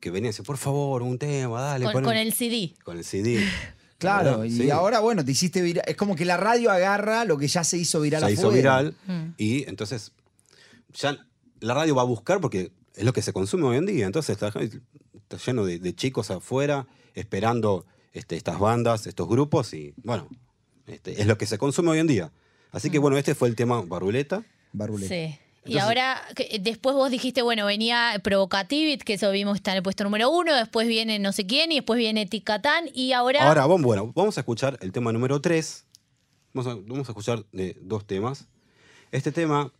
que 0.00 0.10
venían 0.10 0.26
y 0.26 0.28
decían, 0.30 0.44
por 0.46 0.56
favor, 0.56 1.02
un 1.02 1.18
tema, 1.18 1.60
dale. 1.60 1.84
Con, 1.86 1.92
poné". 1.94 2.06
con 2.06 2.16
el 2.16 2.32
CD. 2.32 2.74
Con 2.84 2.96
el 2.98 3.04
CD. 3.04 3.38
Claro, 3.96 4.40
¿Verdad? 4.40 4.44
y 4.44 4.50
Sí. 4.50 4.70
ahora, 4.70 5.00
bueno, 5.00 5.24
te 5.24 5.30
hiciste 5.32 5.62
viral. 5.62 5.84
Es 5.86 5.96
como 5.96 6.14
que 6.14 6.24
la 6.26 6.36
radio 6.36 6.70
agarra 6.70 7.24
lo 7.24 7.38
que 7.38 7.48
ya 7.48 7.64
se 7.64 7.78
hizo 7.78 8.00
viral 8.02 8.22
se 8.24 8.32
hizo 8.32 8.48
afuera. 8.48 8.82
viral 8.82 8.96
Mm. 9.06 9.32
y 9.38 9.66
entonces 9.68 10.12
ya 10.92 11.16
la 11.60 11.74
radio 11.74 11.94
va 11.94 12.02
a 12.02 12.04
buscar 12.04 12.40
porque 12.40 12.72
es 12.94 13.04
lo 13.04 13.12
que 13.14 13.22
se 13.22 13.32
consume 13.32 13.64
hoy 13.64 13.76
en 13.78 13.86
día. 13.86 14.04
Entonces 14.04 14.36
está, 15.36 15.50
lleno 15.50 15.64
de, 15.64 15.78
de 15.78 15.94
chicos 15.94 16.30
afuera 16.30 16.86
esperando 17.14 17.84
este, 18.12 18.36
estas 18.36 18.58
bandas, 18.58 19.06
estos 19.06 19.28
grupos 19.28 19.72
y 19.74 19.94
bueno, 20.02 20.28
este, 20.86 21.20
es 21.20 21.26
lo 21.26 21.38
que 21.38 21.46
se 21.46 21.58
consume 21.58 21.90
hoy 21.90 21.98
en 21.98 22.06
día. 22.06 22.32
Así 22.72 22.88
Mm. 22.88 22.92
que 22.92 22.98
bueno, 22.98 23.16
este 23.18 23.34
fue 23.34 23.48
el 23.48 23.56
tema 23.56 23.80
Baruleta. 23.82 24.44
Barbuleta. 24.72 25.08
Sí. 25.14 25.38
y 25.66 25.68
Entonces- 25.72 25.82
ahora, 25.82 26.22
que- 26.36 26.58
después 26.60 26.94
vos 26.94 27.10
dijiste, 27.10 27.40
bueno, 27.40 27.64
venía 27.64 28.20
Provocativit, 28.22 29.02
que 29.02 29.14
eso 29.14 29.30
vimos 29.30 29.56
está 29.56 29.70
en 29.70 29.78
el 29.78 29.82
puesto 29.82 30.04
número 30.04 30.28
uno, 30.30 30.54
después 30.54 30.86
viene 30.88 31.18
no 31.18 31.32
sé 31.32 31.46
quién, 31.46 31.72
y 31.72 31.76
después 31.76 31.96
viene 31.98 32.26
Ticatán, 32.26 32.90
y 32.92 33.12
ahora. 33.12 33.46
Ahora, 33.48 33.62
vamos, 33.66 33.82
bueno, 33.82 34.12
vamos 34.14 34.36
a 34.36 34.40
escuchar 34.42 34.76
el 34.82 34.92
tema 34.92 35.10
número 35.12 35.40
3. 35.40 35.86
Vamos 36.52 36.70
a, 36.70 36.74
vamos 36.86 37.08
a 37.08 37.12
escuchar 37.12 37.44
de 37.52 37.78
dos 37.80 38.06
temas. 38.06 38.46
Este 39.10 39.32
tema 39.32 39.72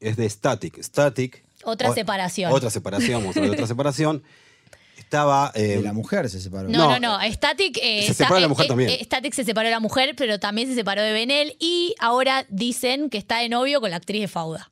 es 0.00 0.16
de 0.16 0.28
Static. 0.28 0.82
Static. 0.82 1.42
Otra 1.64 1.90
o- 1.90 1.94
separación. 1.94 2.52
Otra 2.52 2.68
separación, 2.70 3.20
vamos 3.22 3.36
a 3.36 3.40
de 3.40 3.50
otra 3.50 3.66
separación. 3.66 4.22
Estaba. 5.12 5.52
eh, 5.54 5.76
De 5.76 5.82
la 5.82 5.92
mujer 5.92 6.30
se 6.30 6.40
separó. 6.40 6.70
No, 6.70 6.88
no, 6.88 6.98
No, 6.98 7.18
no. 7.20 7.32
Static. 7.32 7.78
eh, 7.82 8.06
se 8.06 8.14
separó 8.14 8.40
la 8.40 8.46
eh, 8.46 8.48
mujer 8.48 8.64
eh, 8.64 8.68
también. 8.68 8.88
eh, 8.90 8.98
Static 9.04 9.34
se 9.34 9.44
separó 9.44 9.66
de 9.66 9.70
la 9.72 9.80
mujer, 9.80 10.14
pero 10.16 10.40
también 10.40 10.68
se 10.68 10.74
separó 10.74 11.02
de 11.02 11.12
Benel. 11.12 11.54
Y 11.60 11.94
ahora 11.98 12.46
dicen 12.48 13.10
que 13.10 13.18
está 13.18 13.38
de 13.40 13.50
novio 13.50 13.82
con 13.82 13.90
la 13.90 13.96
actriz 13.96 14.22
de 14.22 14.28
Fauda. 14.28 14.70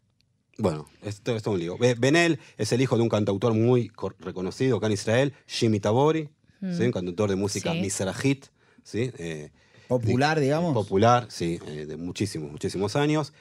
Bueno, 0.57 0.89
esto, 1.03 1.37
esto 1.37 1.51
es 1.51 1.55
un 1.55 1.59
lío. 1.61 1.77
Be- 1.77 1.93
Benel 1.95 2.39
es 2.57 2.73
el 2.73 2.81
hijo 2.81 2.97
de 2.97 3.03
un 3.03 3.11
cantautor 3.11 3.53
muy 3.53 3.89
co- 3.89 4.15
reconocido 4.19 4.79
acá 4.79 4.87
en 4.87 4.93
Israel, 4.93 5.35
Jimmy 5.47 5.79
Tabori, 5.79 6.31
¿sí? 6.61 6.83
un 6.85 6.93
cantautor 6.93 7.29
de 7.29 7.37
música 7.37 7.73
Sí. 7.73 7.81
Mizrahit, 7.81 8.47
¿sí? 8.83 9.11
Eh, 9.19 9.51
Popular, 9.89 10.39
de- 10.39 10.45
digamos. 10.47 10.73
Popular, 10.73 11.27
sí, 11.31 11.59
eh, 11.67 11.85
de 11.87 11.97
muchísimos, 11.99 12.51
muchísimos 12.51 12.97
años. 12.97 13.33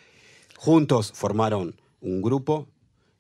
Juntos 0.58 1.12
formaron 1.16 1.80
un 2.02 2.22
grupo 2.22 2.68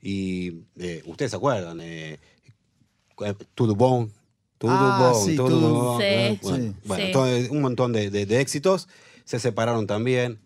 y 0.01 0.63
eh, 0.79 1.01
ustedes 1.05 1.31
se 1.31 1.37
acuerdan, 1.37 1.79
eh, 1.81 2.19
Todo 3.55 3.75
Bon, 3.75 4.11
Todo 4.57 4.71
Ah, 4.73 5.11
Bon, 5.13 5.25
sí, 5.25 5.35
Todo 5.35 5.47
Todo- 5.49 5.83
Bon, 5.93 5.97
Sí. 5.99 6.05
eh, 6.05 6.39
bueno, 6.41 6.57
Sí. 6.57 7.11
bueno, 7.13 7.47
un 7.51 7.61
montón 7.61 7.93
de, 7.93 8.09
de- 8.09 8.25
de 8.25 8.41
éxitos. 8.41 8.87
Se 9.25 9.39
separaron 9.39 9.87
también. 9.87 10.39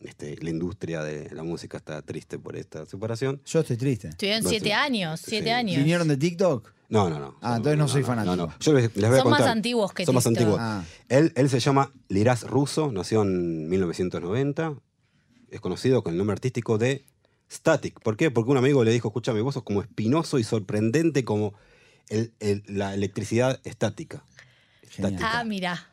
Este, 0.00 0.36
la 0.42 0.50
industria 0.50 1.02
de 1.02 1.30
la 1.34 1.42
música 1.42 1.78
está 1.78 2.02
triste 2.02 2.38
por 2.38 2.54
esta 2.56 2.84
separación. 2.84 3.40
Yo 3.46 3.60
estoy 3.60 3.76
triste. 3.78 4.08
Estuvieron 4.08 4.44
No, 4.44 4.50
siete 4.50 4.72
años, 4.74 5.20
siete 5.24 5.46
Sí. 5.46 5.50
años. 5.50 5.78
¿Vinieron 5.78 6.06
de 6.06 6.16
TikTok? 6.18 6.70
No, 6.90 7.08
no, 7.08 7.18
no. 7.18 7.34
Ah, 7.40 7.56
entonces 7.56 7.78
no 7.78 7.88
soy 7.88 8.02
fanático. 8.02 8.36
No, 8.36 8.46
no. 8.46 8.52
Yo 8.60 8.72
les, 8.74 8.94
les 8.94 9.08
voy 9.10 9.18
a 9.18 9.22
Son 9.22 9.30
más 9.30 9.40
antiguos 9.42 9.92
que 9.94 10.04
Son 10.04 10.14
más 10.14 10.26
antiguos. 10.26 10.58
Ah. 10.60 10.84
Él, 11.08 11.32
él 11.34 11.48
se 11.48 11.60
llama 11.60 11.92
Liraz 12.08 12.42
Russo, 12.44 12.92
nació 12.92 13.22
en 13.22 13.68
1990. 13.70 14.74
Es 15.50 15.60
conocido 15.60 16.02
con 16.04 16.12
el 16.12 16.18
nombre 16.18 16.34
artístico 16.34 16.76
de 16.78 17.04
Static. 17.50 17.98
¿Por 18.00 18.16
qué? 18.18 18.30
Porque 18.30 18.50
un 18.50 18.58
amigo 18.58 18.84
le 18.84 18.90
dijo, 18.92 19.08
escúchame, 19.08 19.40
vos 19.40 19.54
sos 19.54 19.62
como 19.62 19.80
espinoso 19.80 20.38
y 20.38 20.44
sorprendente 20.44 21.24
como 21.24 21.54
el- 22.08 22.32
el- 22.40 22.62
la 22.66 22.94
electricidad 22.94 23.60
estática. 23.64 24.24
Estática. 24.82 25.40
Ah, 25.40 25.44
mira. 25.44 25.90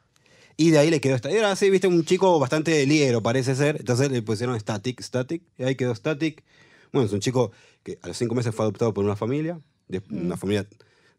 Y 0.55 0.69
de 0.71 0.77
ahí 0.79 0.89
le 0.91 1.01
quedó 1.01 1.15
esta. 1.15 1.29
Era 1.31 1.51
así, 1.51 1.69
viste, 1.69 1.87
un 1.87 2.05
chico 2.05 2.39
bastante 2.39 2.85
liero, 2.85 3.21
parece 3.23 3.55
ser. 3.55 3.77
Entonces 3.79 4.11
le 4.11 4.21
pusieron 4.21 4.59
Static, 4.59 5.01
Static. 5.01 5.41
Y 5.57 5.63
ahí 5.63 5.75
quedó 5.75 5.93
Static. 5.95 6.43
Bueno, 6.91 7.07
es 7.07 7.13
un 7.13 7.19
chico 7.19 7.51
que 7.81 7.97
a 8.03 8.07
los 8.07 8.17
cinco 8.17 8.35
meses 8.35 8.53
fue 8.53 8.63
adoptado 8.65 8.93
por 8.93 9.03
una 9.03 9.15
familia. 9.15 9.59
de- 9.87 10.01
Una 10.11 10.37
familia. 10.37 10.65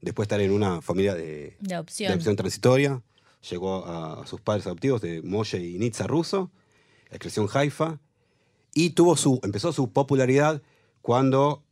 Después 0.00 0.28
de 0.28 0.34
estar 0.34 0.40
en 0.40 0.52
una 0.52 0.80
familia 0.82 1.14
de, 1.14 1.22
De 1.24 1.56
de 1.60 1.78
opción. 1.78 2.12
adopción 2.12 2.36
transitoria. 2.36 3.02
Llegó 3.50 3.84
a, 3.86 4.22
a 4.22 4.26
sus 4.26 4.40
padres 4.40 4.66
adoptivos 4.66 5.00
de 5.02 5.20
Moshe 5.22 5.58
y 5.58 5.78
Nitza 5.78 6.06
Russo. 6.06 6.50
Creció 7.18 7.42
en 7.42 7.48
Haifa. 7.52 7.98
Y 8.72 8.90
tuvo 8.90 9.16
su, 9.16 9.38
empezó 9.42 9.72
su 9.72 9.92
popularidad 9.92 10.62
cuando 11.02 11.62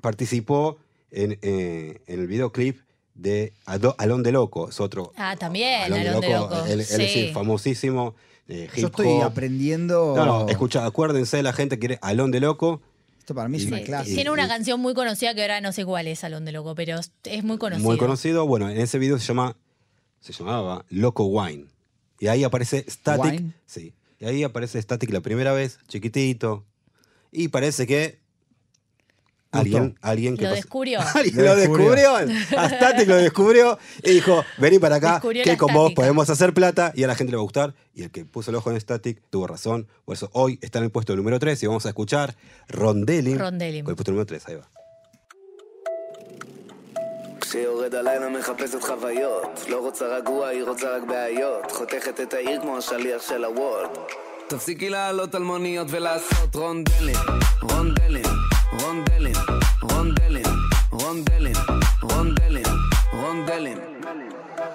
participó 0.00 0.78
en, 1.10 1.38
eh, 1.42 2.00
en 2.06 2.20
el 2.20 2.26
videoclip 2.26 2.80
de 3.14 3.52
Ado- 3.66 3.94
Alón 3.98 4.22
de 4.22 4.32
Loco. 4.32 4.68
Es 4.68 4.80
otro. 4.80 5.12
Ah, 5.16 5.36
también, 5.36 5.82
Alón 5.82 6.00
Alón 6.00 6.20
de 6.20 6.30
Loco. 6.30 6.64
Él, 6.66 6.80
él 6.80 6.86
Sí. 6.86 7.02
es 7.02 7.16
el 7.16 7.32
famosísimo. 7.32 8.14
eh, 8.48 8.68
Yo 8.76 8.88
estoy 8.88 9.06
hop. 9.06 9.22
aprendiendo. 9.22 10.14
No, 10.16 10.24
no, 10.26 10.48
escucha, 10.48 10.84
acuérdense, 10.84 11.40
la 11.42 11.52
gente 11.52 11.78
quiere 11.78 11.98
Alón 12.02 12.30
de 12.32 12.40
Loco. 12.40 12.80
Esto 13.18 13.34
para 13.34 13.48
mí 13.48 13.58
es 13.58 13.66
una 13.66 13.80
clase. 13.82 14.12
Tiene 14.14 14.30
una 14.30 14.46
y- 14.46 14.48
canción 14.48 14.80
muy 14.80 14.92
conocida 14.94 15.34
que 15.34 15.42
ahora 15.42 15.60
no 15.60 15.72
sé 15.72 15.84
cuál 15.84 16.08
es, 16.08 16.18
Salón 16.20 16.44
de 16.44 16.50
Loco, 16.52 16.74
pero 16.74 16.98
es 16.98 17.44
muy 17.44 17.58
conocida. 17.58 17.86
Muy 17.86 17.96
conocido. 17.96 18.46
Bueno, 18.46 18.68
en 18.68 18.78
ese 18.80 18.98
video 18.98 19.18
se 19.18 19.26
llama. 19.26 19.56
Se 20.20 20.32
llamaba 20.32 20.84
Loco 20.88 21.24
Wine. 21.26 21.66
Y 22.18 22.26
ahí 22.26 22.42
aparece 22.44 22.84
Static. 22.88 23.24
Wine. 23.32 23.52
Sí. 23.66 23.94
Y 24.18 24.24
ahí 24.26 24.42
aparece 24.42 24.80
Static 24.82 25.10
la 25.12 25.20
primera 25.20 25.52
vez, 25.52 25.78
chiquitito. 25.88 26.64
Y 27.32 27.48
parece 27.48 27.86
que. 27.86 28.19
Alguien, 29.51 29.97
alguien 30.01 30.35
que 30.35 30.43
Lo 30.43 30.49
pas- 30.51 30.55
descubrió. 30.55 30.99
Alguien 31.15 31.37
Lo 31.37 31.43
lo 31.43 31.55
descubrió. 31.55 32.17
descubrió. 32.17 32.59
A 32.59 32.69
Static 32.69 33.07
lo 33.07 33.15
descubrió 33.15 33.79
y 34.03 34.11
dijo: 34.11 34.43
Vení 34.57 34.79
para 34.79 34.95
acá, 34.97 35.13
Descubrió 35.13 35.43
que 35.45 35.51
la 35.51 35.57
con 35.57 35.73
vos 35.73 35.83
estática. 35.83 36.01
podemos 36.01 36.29
hacer 36.29 36.53
plata 36.53 36.91
y 36.93 37.03
a 37.03 37.07
la 37.07 37.15
gente 37.15 37.31
le 37.31 37.37
va 37.37 37.41
a 37.41 37.43
gustar. 37.43 37.73
Y 37.93 38.03
el 38.03 38.11
que 38.11 38.25
puso 38.25 38.51
el 38.51 38.57
ojo 38.57 38.69
en 38.71 38.79
Static 38.81 39.21
tuvo 39.29 39.47
razón. 39.47 39.87
Por 40.03 40.15
eso 40.17 40.29
hoy 40.33 40.59
está 40.61 40.79
en 40.79 40.85
el 40.85 40.91
puesto 40.91 41.15
número 41.15 41.39
3 41.39 41.63
y 41.63 41.67
vamos 41.67 41.85
a 41.85 41.89
escuchar 41.89 42.35
Rondelin. 42.67 43.39
Rondelin. 43.39 43.85
Con 43.85 43.91
el 43.93 43.95
puesto 43.95 44.11
número 44.11 44.25
3, 44.25 44.45
ahí 44.49 44.55
va. 44.55 44.67
כשיורד 47.41 47.95
הלילה 47.95 48.29
מחפשת 48.29 48.81
חוויות 48.81 49.65
לא 49.69 49.77
רוצה 49.77 50.05
רגוע, 50.05 50.47
היא 50.47 50.63
רוצה 50.63 50.97
רק 50.97 51.03
בעיות 51.03 51.71
חותכת 51.71 52.19
את 52.21 52.33
העיר 52.33 52.61
כמו 52.61 52.77
השליח 52.77 53.21
של 53.21 53.43
הוולט 53.43 53.97
תפסיקי 54.47 54.89
לעלות 54.89 55.35
על 55.35 55.43
מוניות 55.43 55.87
ולעשות 55.89 56.55
רונדלים 56.55 57.15
רונדלים, 57.61 58.23
רונדלים, 58.72 59.34
רונדלים, 59.82 60.46
רונדלים, 60.92 61.56
רונדלים, 62.02 62.66
רונדלים 63.12 63.78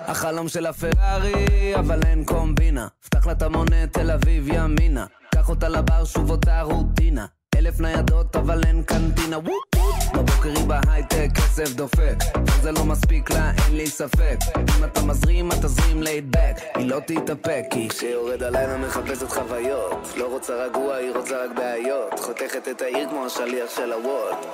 החלום 0.08 0.48
של 0.48 0.66
הפרארי, 0.66 1.76
אבל 1.80 2.00
אין 2.06 2.26
קומבינה. 2.26 2.88
פתח 3.06 3.28
לה 3.28 3.32
את 3.32 3.42
המונה, 3.42 3.88
תל 3.88 4.12
אביב 4.12 4.48
ימינה. 4.48 5.06
קח 5.36 5.50
אותה 5.50 5.70
לבר, 5.70 6.06
שוב 6.06 6.32
אותה 6.32 6.62
רוטינה. 6.62 7.26
אלף 7.56 7.80
ניידות, 7.80 8.36
אבל 8.36 8.64
אין 8.64 8.84
קנטינה. 8.84 9.38
וופ. 9.38 9.75
בבוקר 10.16 10.50
היא 10.50 10.66
בהייטק, 10.68 11.28
כסף 11.36 11.74
דופק. 11.74 12.16
וזה 12.48 12.72
לא 12.72 12.86
מספיק 12.86 13.32
לה, 13.32 13.52
אין 13.52 13.78
לי 13.78 13.88
ספק. 13.88 14.38
אם 14.78 14.84
אתה 14.84 15.02
מזרים, 15.02 15.52
אתה 15.52 15.68
תזרים 15.68 16.04
ליידבק. 16.04 16.56
היא 16.76 16.88
לא 16.90 17.00
תתאפק, 17.00 17.64
כי 17.72 17.90
כשיורד 17.90 18.44
הלילה 18.44 18.78
מחפשת 18.78 19.30
חוויות. 19.30 20.14
לא 20.18 20.28
רוצה 20.28 20.54
רגוע, 20.54 20.96
היא 20.96 21.12
רוצה 21.16 21.46
רק 21.46 21.58
בעיות. 21.58 22.20
חותכת 22.20 22.68
את 22.68 22.82
העיר 22.82 23.10
כמו 23.10 23.26
השליח 23.26 23.70
של 23.76 23.92
הוולט. 23.92 24.46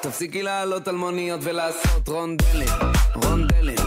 תפסיקי 0.00 0.42
לעלות 0.42 0.88
על 0.88 0.94
מוניות 0.94 1.40
ולעשות 1.42 2.08
רונדלים, 2.08 2.68
רונדלים, 3.14 3.78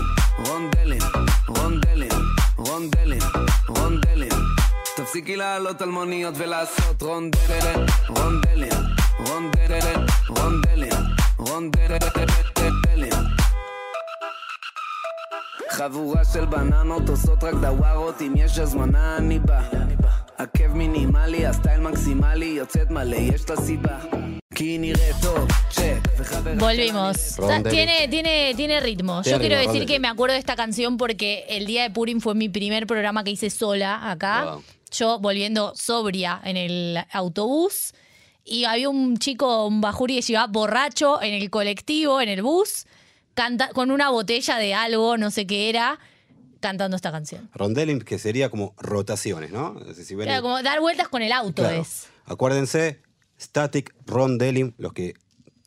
רונדלים, 0.48 1.02
רונדלים, 1.48 2.12
רונדלים, 2.58 3.22
רונדלים. 3.68 4.32
תפסיקי 4.96 5.36
לעלות 5.36 5.82
על 5.82 5.90
מוניות 5.90 6.34
ולעשות 6.38 7.02
רונדלים, 7.02 7.86
רונדלים. 8.10 9.03
חבורה 15.71 16.25
של 16.33 16.45
בננות 16.45 17.09
עושות 17.09 17.45
רק 17.45 17.55
דווארות 17.55 18.23
אם 18.23 18.33
יש 18.37 18.59
הזמנה 18.59 19.17
אני 19.17 19.39
בא 19.39 19.61
עקב 20.39 20.67
מינימלי, 20.75 21.47
הסטייל 21.47 21.81
מקסימלי, 21.81 22.47
יוצאת 22.47 22.91
מלא, 22.91 23.17
יש 23.17 23.51
לה 23.51 23.57
סיבה. 23.57 23.99
כי 24.55 24.65
היא 24.65 24.81
נראית 24.81 25.17
טוב, 25.23 25.49
צ'ק, 25.71 26.09
וחברה... 26.19 26.55
Volvimos. 26.55 27.39
Rondelli. 27.39 27.71
Tiene, 27.71 28.09
tiene, 28.09 28.55
tiene 28.57 28.81
ritmo. 28.81 29.23
Tiene 29.23 29.37
Yo 29.37 29.41
quiero 29.41 29.57
ritmo, 29.57 29.73
decir 29.73 29.81
Rondelli. 29.81 29.87
que 29.87 30.01
me 30.01 30.09
acuerdo 30.09 30.33
de 30.33 30.39
esta 30.39 30.57
canción 30.57 30.97
porque 30.97 31.45
el 31.49 31.67
día 31.67 31.83
de 31.83 31.91
Purim 31.91 32.21
fue 32.21 32.35
mi 32.35 32.49
primer 32.49 32.87
programa 32.87 33.25
que 33.25 33.31
hice 33.31 33.51
sola 33.51 34.11
acá. 34.11 34.45
Wow. 34.45 34.63
Yo 34.99 35.19
volviendo 35.19 35.73
sobria 35.75 36.41
en 36.45 36.57
el 36.57 36.99
autobús. 37.13 37.93
y 38.46 38.66
había 38.66 38.90
un 38.90 39.18
chico, 39.18 39.68
un 39.68 39.80
bajuri 39.82 40.16
que 40.18 40.22
se 40.22 40.34
iba 40.34 40.46
borracho 40.48 41.22
en 41.22 41.34
el 41.34 41.50
colectivo, 41.50 42.20
en 42.22 42.30
el 42.30 42.42
bus, 42.42 42.86
canta, 43.34 43.70
con 43.70 43.90
una 43.92 44.10
botella 44.10 44.58
de 44.58 44.74
algo, 44.74 45.18
no 45.18 45.32
sé 45.32 45.48
qué 45.48 45.70
era, 45.70 45.98
cantando 46.60 46.96
esta 46.96 47.12
canción. 47.12 47.50
Rondelling, 47.54 48.02
que 48.02 48.20
sería 48.20 48.50
como 48.50 48.74
rotaciones, 48.78 49.52
¿no? 49.52 49.80
Es 49.80 49.88
decir, 49.88 50.06
si 50.06 50.16
ven 50.16 50.30
el- 50.30 50.42
como 50.42 50.62
dar 50.62 50.80
vueltas 50.82 51.08
con 51.08 51.22
el 51.22 51.32
auto 51.32 51.62
Claro. 51.64 51.82
es. 51.82 52.08
Acuérdense, 52.26 53.02
Static 53.40 53.94
Rondelling, 54.06 54.74
los 54.78 54.94
que 54.94 55.14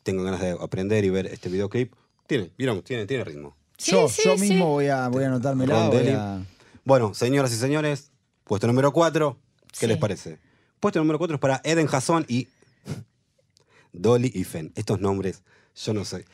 tengan 0.03 0.25
ganas 0.25 0.41
de 0.41 0.51
aprender 0.51 1.03
y 1.03 1.09
ver 1.09 1.25
este 1.27 1.49
videoclip, 1.49 1.93
tiene, 2.27 2.51
vieron, 2.57 2.81
tiene, 2.83 3.05
tiene 3.05 3.23
ritmo. 3.23 3.55
Sí, 3.77 3.91
yo 3.91 4.07
sí, 4.09 4.21
yo 4.25 4.35
sí. 4.37 4.41
mismo 4.49 4.67
voy 4.69 4.87
a, 4.87 5.07
voy 5.07 5.23
a 5.23 5.27
anotármela. 5.27 5.73
voy 5.73 5.83
Rondelli. 5.97 6.11
a- 6.15 6.41
Bueno, 6.85 7.13
señoras 7.13 7.51
y 7.51 7.55
señores, 7.57 8.11
puesto 8.43 8.65
número 8.67 8.91
4, 8.93 9.37
¿qué 9.71 9.79
Sí. 9.81 9.87
les 9.87 9.97
parece? 9.97 10.39
Puesto 10.79 10.99
número 10.99 11.17
4 11.19 11.35
es 11.35 11.41
para 11.41 11.59
Eden 11.63 11.87
Hasson 11.91 12.25
y 12.27 12.47
Dolly 13.93 14.31
y 14.33 14.43
Fen. 14.43 14.71
Estos 14.75 14.99
nombres, 14.99 15.41
yo 15.75 15.93
no 15.93 16.05
sé. 16.05 16.25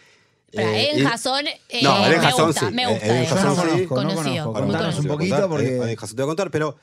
Para 0.53 0.71
Eh, 0.77 0.91
Eden 0.91 1.07
Hasson, 1.07 1.47
eh, 1.47 1.81
No, 1.81 1.99
me, 2.07 2.15
gusta, 2.45 2.67
sí. 2.69 2.73
me 2.75 2.83
Eh, 2.83 2.87
gusta. 2.87 3.05
Eden 3.07 3.25
Yo 3.25 3.35
no 3.35 3.55
sí. 3.55 3.57
Conozco, 3.57 3.73
no 3.73 3.87
Conocido, 3.87 4.53
conozco. 4.53 4.53
conocido. 4.53 5.01
un 5.01 5.05
a 5.07 5.13
poquito 5.13 5.35
contar, 5.35 5.49
porque... 5.49 5.67
eh, 5.67 5.77
Eden 5.77 5.97
Hasson 5.99 6.15
te 6.15 6.21
voy 6.21 6.23
a 6.23 6.27
contar, 6.27 6.51
pero 6.51 6.77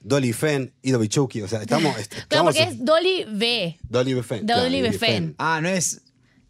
Dolly 0.00 0.28
y 0.28 0.32
Fen, 0.32 0.72
Ido 0.82 0.98
Bichuki, 0.98 1.40
o 1.42 1.48
sea, 1.48 1.62
estamos... 1.62 1.94
Claro, 2.28 2.50
estamos 2.50 2.54
porque 2.56 2.70
es 2.74 2.84
Dolly 2.84 3.24
B. 3.30 3.78
Dolly 3.88 4.18
y 4.18 4.22
Fen. 4.22 4.46
Dolly 4.46 4.80
claro, 4.80 4.94
y 4.94 4.98
Fen. 4.98 5.34
Ah, 5.38 5.60
no 5.62 5.68
es 5.70 6.02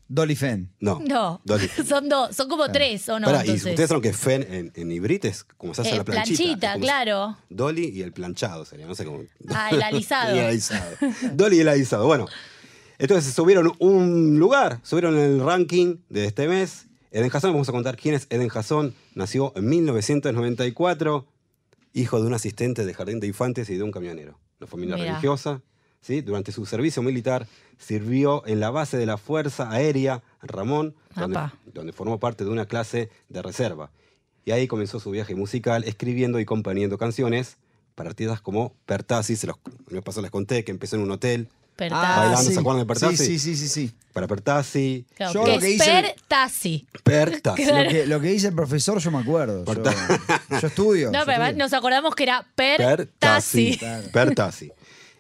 Dolly 0.08 0.34
Fen. 0.36 0.70
No. 0.80 1.00
No, 1.00 1.40
son 1.88 2.08
dos, 2.08 2.34
son 2.34 2.48
como 2.48 2.68
tres, 2.72 3.08
¿o 3.08 3.20
no? 3.20 3.26
Pará, 3.26 3.38
y 3.38 3.50
Entonces, 3.50 3.70
ustedes 3.70 3.88
saben 3.88 4.02
que 4.02 4.12
Fen 4.12 4.42
en, 4.52 4.72
en 4.74 4.90
hibrit 4.90 5.26
es 5.26 5.44
como 5.44 5.74
se 5.74 5.82
hace 5.82 5.92
Eh, 5.92 5.96
la 5.98 6.04
planchita. 6.04 6.44
planchita, 6.44 6.78
claro. 6.80 7.36
Dolly 7.50 7.90
y 7.94 8.02
el 8.02 8.12
planchado 8.12 8.64
sería, 8.64 8.86
no 8.86 8.94
sé 8.96 9.04
cómo. 9.04 9.22
Ah, 9.50 9.68
el 9.70 9.80
alisado. 9.82 10.34
Y 10.34 10.38
el 10.40 10.46
alisado. 10.46 10.96
Dolly 11.34 11.58
y 11.58 11.60
el 11.60 11.68
alisado. 11.68 12.06
Bueno, 12.06 12.26
entonces 12.98 13.32
subieron 13.32 13.72
un 13.78 14.38
lugar, 14.38 14.80
subieron 14.82 15.16
el 15.16 15.40
ranking 15.40 15.98
de 16.08 16.24
este 16.24 16.48
mes. 16.48 16.86
Eden 17.10 17.30
Hasson, 17.32 17.52
vamos 17.52 17.68
a 17.68 17.72
contar 17.72 17.96
quién 17.96 18.14
es 18.14 18.26
Eden 18.28 18.50
Hasson. 18.52 18.94
Nació 19.14 19.52
en 19.56 19.68
1994, 19.68 21.26
hijo 21.94 22.20
de 22.20 22.26
un 22.26 22.34
asistente 22.34 22.84
de 22.84 22.94
jardín 22.94 23.20
de 23.20 23.28
infantes 23.28 23.70
y 23.70 23.76
de 23.76 23.82
un 23.82 23.92
camionero. 23.92 24.38
Una 24.60 24.66
familia 24.66 24.96
Mira. 24.96 25.08
religiosa. 25.12 25.62
¿sí? 26.00 26.20
Durante 26.20 26.52
su 26.52 26.66
servicio 26.66 27.02
militar 27.02 27.46
sirvió 27.78 28.44
en 28.46 28.60
la 28.60 28.70
base 28.70 28.98
de 28.98 29.06
la 29.06 29.16
Fuerza 29.16 29.70
Aérea 29.70 30.22
Ramón, 30.42 30.94
donde, 31.14 31.38
donde 31.72 31.92
formó 31.92 32.18
parte 32.18 32.44
de 32.44 32.50
una 32.50 32.66
clase 32.66 33.10
de 33.28 33.42
reserva. 33.42 33.90
Y 34.44 34.50
ahí 34.50 34.66
comenzó 34.66 34.98
su 34.98 35.10
viaje 35.10 35.34
musical, 35.34 35.84
escribiendo 35.84 36.40
y 36.40 36.44
componiendo 36.44 36.98
canciones 36.98 37.58
para 37.94 38.10
artistas 38.10 38.40
como 38.40 38.74
Pertasi, 38.86 39.36
se 39.36 39.46
los, 39.46 39.56
mes 39.90 40.02
pasado 40.02 40.22
les 40.22 40.30
conté 40.30 40.64
que 40.64 40.70
empezó 40.70 40.96
en 40.96 41.02
un 41.02 41.10
hotel 41.10 41.48
Pertasi. 41.78 42.18
Bailando, 42.20 42.50
¿se 42.50 42.58
acuerdan 42.58 42.80
de 42.82 42.86
Pertasi? 42.86 43.16
Sí, 43.16 43.38
sí, 43.38 43.54
sí, 43.54 43.56
sí. 43.56 43.68
sí. 43.88 43.94
para 44.12 44.26
Pertasi, 44.26 45.06
Claro, 45.14 45.32
Yo 45.32 45.44
que 45.44 45.52
lo 45.54 45.58
que 45.60 45.68
es 45.68 45.74
hice- 45.80 46.02
Pertasi. 46.02 46.86
Pertasi. 47.04 47.64
Lo, 47.64 47.88
que, 47.88 48.06
lo 48.06 48.20
que 48.20 48.28
dice 48.28 48.48
el 48.48 48.54
profesor 48.54 48.98
yo 48.98 49.10
me 49.12 49.18
acuerdo. 49.18 49.64
Yo, 49.64 49.82
yo 50.60 50.66
estudio. 50.66 51.10
No, 51.12 51.20
yo 51.20 51.24
pero 51.24 51.36
además 51.36 51.48
estudio. 51.50 51.64
nos 51.64 51.72
acordamos 51.72 52.14
que 52.16 52.22
era 52.24 52.44
Pertasi. 52.54 53.76
Pertasi. 53.78 54.08
Pertasi. 54.12 54.72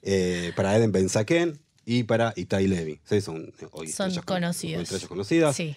Eh, 0.02 0.52
para 0.56 0.76
Eden 0.76 0.90
Benzaken 0.90 1.60
y 1.84 2.02
para 2.02 2.32
Itai 2.34 2.66
Levi. 2.66 3.00
Sí, 3.08 3.20
son 3.20 3.52
hoy 3.70 3.88
Son 3.92 4.08
estrellas 4.08 4.24
con- 4.24 4.36
conocidos. 4.36 4.82
estrellas 4.82 5.08
conocidas. 5.08 5.54
Sí. 5.56 5.76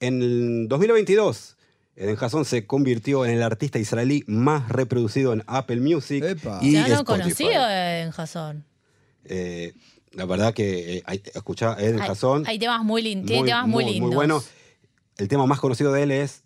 En 0.00 0.22
el 0.22 0.66
2022, 0.68 1.56
Eden 1.96 2.16
Hasson 2.18 2.44
se 2.46 2.66
convirtió 2.66 3.24
en 3.26 3.32
el 3.32 3.42
artista 3.42 3.78
israelí 3.78 4.24
más 4.26 4.68
reproducido 4.70 5.32
en 5.34 5.44
Apple 5.46 5.80
Music 5.80 6.24
Epa. 6.24 6.58
y 6.62 6.72
Ya 6.72 6.88
no 6.88 6.94
Spotify. 6.94 7.04
conocido 7.44 7.70
en 7.70 8.10
Jason. 8.10 8.64
Eh, 9.26 9.74
la 10.14 10.24
verdad 10.26 10.54
que 10.54 10.96
eh, 10.98 11.02
hay- 11.06 11.22
escuchá 11.34 11.74
a 11.74 11.80
Eden 11.82 12.00
Hay, 12.00 12.08
Hasson. 12.10 12.44
hay 12.46 12.58
temas 12.58 12.82
muy 12.84 13.02
lindos. 13.02 13.26
Tiene 13.28 13.46
temas 13.46 13.66
muy, 13.66 13.84
lindos. 13.84 14.00
Muy 14.08 14.14
bueno. 14.14 14.42
El 15.16 15.28
tema 15.28 15.46
más 15.46 15.60
conocido 15.60 15.92
de 15.92 16.02
él 16.02 16.10
es 16.10 16.42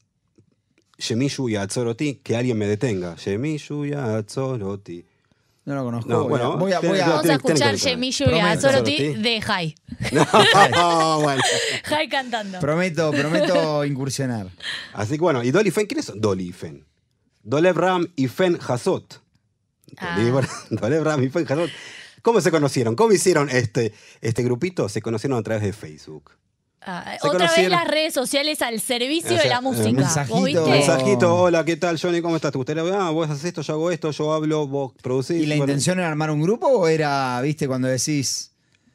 Shemishu 0.98 1.48
y 1.48 1.56
Atzoroti, 1.56 2.16
que 2.16 2.36
alguien 2.36 2.58
me 2.58 2.66
detenga. 2.66 3.14
Shemishu 3.16 3.84
y 3.86 3.92
Atzoroti. 3.92 5.04
No 5.64 5.74
lo 5.74 5.84
conozco. 5.84 6.08
No, 6.10 6.20
voy, 6.20 6.28
bueno, 6.30 6.52
a, 6.52 6.56
voy, 6.56 6.72
a, 6.72 6.80
voy 6.80 6.98
a- 6.98 7.08
Vamos 7.08 7.26
a 7.28 7.34
escuchar. 7.34 7.74
Yemillo 7.76 8.30
y 8.34 8.38
Azoroti. 8.40 9.14
de 9.16 9.40
Jai. 9.42 9.74
No, 10.12 11.20
bueno. 11.20 11.42
Jai 11.84 12.08
cantando. 12.08 12.58
prometo, 12.58 13.10
prometo 13.12 13.84
incursionar. 13.84 14.48
Así 14.94 15.14
que 15.14 15.20
bueno, 15.20 15.44
¿y 15.44 15.50
Dolly 15.50 15.70
Fen? 15.70 15.86
¿Quiénes 15.86 16.06
son 16.06 16.20
Dolly 16.20 16.48
y 16.48 16.52
Fen? 16.52 16.86
Dolev 17.42 17.76
Ram 17.76 18.06
y 18.16 18.28
Fen 18.28 18.58
Hazot. 18.66 19.20
Ah. 19.98 20.18
Dolev, 20.18 20.46
Dolev 20.70 21.04
Ram 21.04 21.22
y 21.22 21.28
Fen 21.28 21.44
Hazot. 21.48 21.70
¿Cómo 22.22 22.40
se 22.40 22.50
conocieron? 22.50 22.94
¿Cómo 22.96 23.12
hicieron 23.12 23.48
este, 23.50 23.92
este 24.20 24.42
grupito? 24.42 24.88
Se 24.88 25.00
conocieron 25.02 25.38
a 25.38 25.42
través 25.42 25.62
de 25.62 25.72
Facebook. 25.72 26.32
Ah, 26.80 27.16
otra 27.22 27.50
vez 27.54 27.68
las 27.68 27.86
redes 27.88 28.14
sociales 28.14 28.62
al 28.62 28.80
servicio 28.80 29.30
O 29.32 29.34
sea, 29.34 29.42
de 29.42 29.48
la 29.48 29.60
música. 29.60 29.90
mensajito. 29.92 30.36
¿Vos 30.36 30.44
viste? 30.44 30.70
Mensajito, 30.70 31.34
hola, 31.34 31.64
¿qué 31.64 31.76
tal, 31.76 31.98
Johnny? 32.00 32.22
¿Cómo 32.22 32.36
estás? 32.36 32.52
¿Te 32.52 32.56
gustaría? 32.58 32.82
Ah, 32.94 33.10
vos 33.10 33.28
haces 33.28 33.44
esto, 33.44 33.62
yo 33.62 33.72
hago 33.74 33.90
esto, 33.90 34.10
yo 34.12 34.32
hablo, 34.32 34.66
vos 34.66 34.92
producís. 35.02 35.42
¿Y 35.42 35.46
la 35.46 35.56
bueno. 35.56 35.64
intención 35.72 35.98
era 35.98 36.08
armar 36.08 36.30
un 36.30 36.40
grupo 36.40 36.68
o 36.68 36.86
era, 36.88 37.40
viste, 37.42 37.66
cuando 37.66 37.88
decís, 37.88 38.52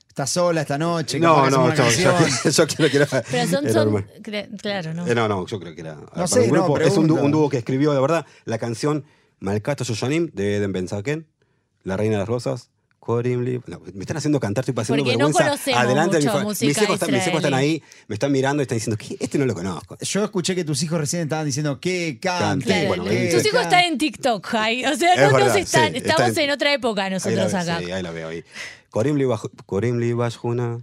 estás 0.07 0.29
sola 0.29 0.61
esta 0.61 0.77
noche? 0.77 1.19
No, 1.19 1.49
no, 1.49 1.67
yo, 1.75 1.89
yo, 1.89 2.15
canción"? 2.15 2.51
yo 2.51 2.67
creo 2.67 2.89
que 2.89 2.97
era. 2.97 3.05
Pero 3.29 3.47
son, 3.47 3.65
era 3.65 3.73
son 3.73 3.83
normal. 3.91 4.09
cre- 4.23 4.61
claro, 4.61 4.93
¿no? 4.93 5.05
Eh, 5.05 5.13
no, 5.13 5.27
no, 5.27 5.45
yo 5.45 5.59
creo 5.59 5.75
que 5.75 5.81
era. 5.81 5.97
sé, 6.25 6.39
un 6.39 6.47
no, 6.47 6.63
grupo. 6.63 6.79
es 6.79 6.95
un, 6.97 7.07
dúo- 7.07 7.15
pregunto. 7.15 7.25
un 7.25 7.31
dúo 7.31 7.49
que 7.49 7.57
escribió, 7.57 7.93
de 7.93 7.99
verdad, 7.99 8.25
la 8.45 8.57
canción 8.57 9.03
Malcato 9.39 9.83
Yoyanim 9.83 10.31
de 10.33 10.55
Eden 10.55 10.71
Benzaken, 10.71 11.27
La 11.83 11.97
Reina 11.97 12.13
de 12.13 12.19
las 12.19 12.29
Rosas. 12.29 12.69
Korim 13.03 13.41
Li- 13.43 13.59
no, 13.67 13.81
me 13.93 13.99
están 13.99 14.15
haciendo 14.15 14.39
cantar, 14.39 14.61
estoy 14.61 14.73
pasando 14.73 15.03
Porque 15.03 15.17
no 15.17 15.25
vergüenza. 15.25 15.43
conocemos 15.49 15.81
Adelante, 15.81 16.17
mucho 16.19 16.31
mi 16.31 16.37
fa- 16.39 16.43
música 16.45 16.67
mis, 16.69 16.77
hijos 16.81 16.93
están, 16.93 17.11
mis 17.11 17.27
hijos 17.27 17.35
están 17.35 17.51
israelí. 17.51 17.69
ahí, 17.73 17.83
me 18.07 18.13
están 18.13 18.31
mirando 18.31 18.61
y 18.61 18.63
están 18.63 18.77
diciendo, 18.77 18.97
¿qué? 18.97 19.17
Este 19.19 19.37
no 19.37 19.45
lo 19.45 19.53
conozco. 19.53 19.97
Yo 19.99 20.23
escuché 20.23 20.55
que 20.55 20.63
tus 20.63 20.81
hijos 20.83 20.97
recién 20.99 21.23
estaban 21.23 21.45
diciendo 21.45 21.81
que 21.81 22.17
cante. 22.21 22.39
Cante, 22.43 22.65
Claro, 22.65 22.87
bueno, 22.87 23.03
que 23.03 23.25
tus 23.33 23.45
hijos 23.45 23.59
cante". 23.59 23.75
están 23.75 23.83
en 23.91 23.97
TikTok, 23.97 24.45
Jai. 24.45 24.85
O 24.85 24.95
sea, 24.95 25.13
Es 25.15 25.19
no 25.19 25.23
nos 25.25 25.33
verdad, 25.33 25.57
están, 25.57 25.91
sí, 25.91 25.97
estamos 25.97 26.27
está 26.29 26.41
en- 26.41 26.49
en 26.49 26.53
otra 26.55 26.73
época 26.73 27.03
Ahí 27.03 27.09
la 27.09 27.15
nosotros 27.17 27.51
veo, 27.51 27.61
acá. 27.61 27.79
sí, 27.79 27.91
ahí 27.91 28.01
la 28.03 28.11
veo 28.11 28.27
ahí. 28.29 28.43
Baj- 28.93 29.99
Li 29.99 30.13
Bajuna, 30.13 30.79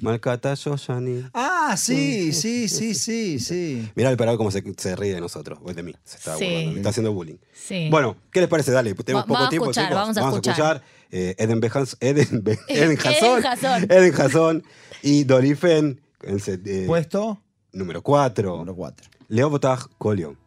Malkata 0.00 0.54
Yoyanim. 0.54 1.28
Ah, 1.34 1.74
sí, 1.76 2.32
sí, 2.32 2.68
sí, 2.68 2.94
sí, 2.94 3.38
sí. 3.38 3.90
Mirá 3.94 4.10
el 4.10 4.16
parado 4.16 4.38
cómo 4.38 4.50
se, 4.50 4.62
se 4.78 4.96
ríe 4.96 5.14
de 5.14 5.20
nosotros, 5.20 5.58
o 5.62 5.72
de 5.72 5.82
mí. 5.82 5.94
Se 6.04 6.16
está 6.16 6.36
Sí. 6.36 6.44
burlando, 6.46 6.76
está 6.78 6.88
haciendo 6.90 7.12
bullying. 7.12 7.36
Sí. 7.52 7.88
Bueno, 7.90 8.16
¿qué 8.32 8.40
les 8.40 8.48
parece? 8.48 8.72
Dale, 8.72 8.94
tenemos 8.94 9.24
Va- 9.24 9.26
poco 9.26 9.34
vamos 9.34 9.46
a 9.46 9.50
tiempo. 9.50 9.64
escuchar, 9.70 9.84
chicos. 9.88 10.14
vamos 10.14 10.16
a 10.16 10.36
escuchar. 10.38 10.82
eh, 11.10 11.34
Eden 11.38 11.60
Behans, 11.60 11.96
Eden, 12.00 12.42
Be- 12.42 12.58
Eden 12.68 12.98
Hasson. 12.98 13.42
Eden 13.90 14.14
Hasson 14.18 14.64
y 15.02 15.24
Dorifen, 15.24 16.00
eh, 16.22 16.84
Puesto 16.86 17.42
número 17.72 18.02
4. 18.02 18.50
número 18.56 18.74
4. 18.74 19.10
Leobotag 19.28 19.88
Kolion. 19.98 20.38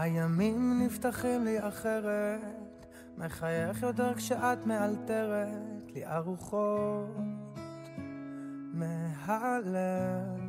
הימים 0.00 0.82
נפתחים 0.82 1.44
לי 1.44 1.68
אחרת, 1.68 2.86
מחייך 3.18 3.82
יותר 3.82 4.14
כשאת 4.14 4.66
מאלתרת 4.66 5.92
לי 5.94 6.06
ארוחות 6.06 7.16
מהלב. 8.72 10.40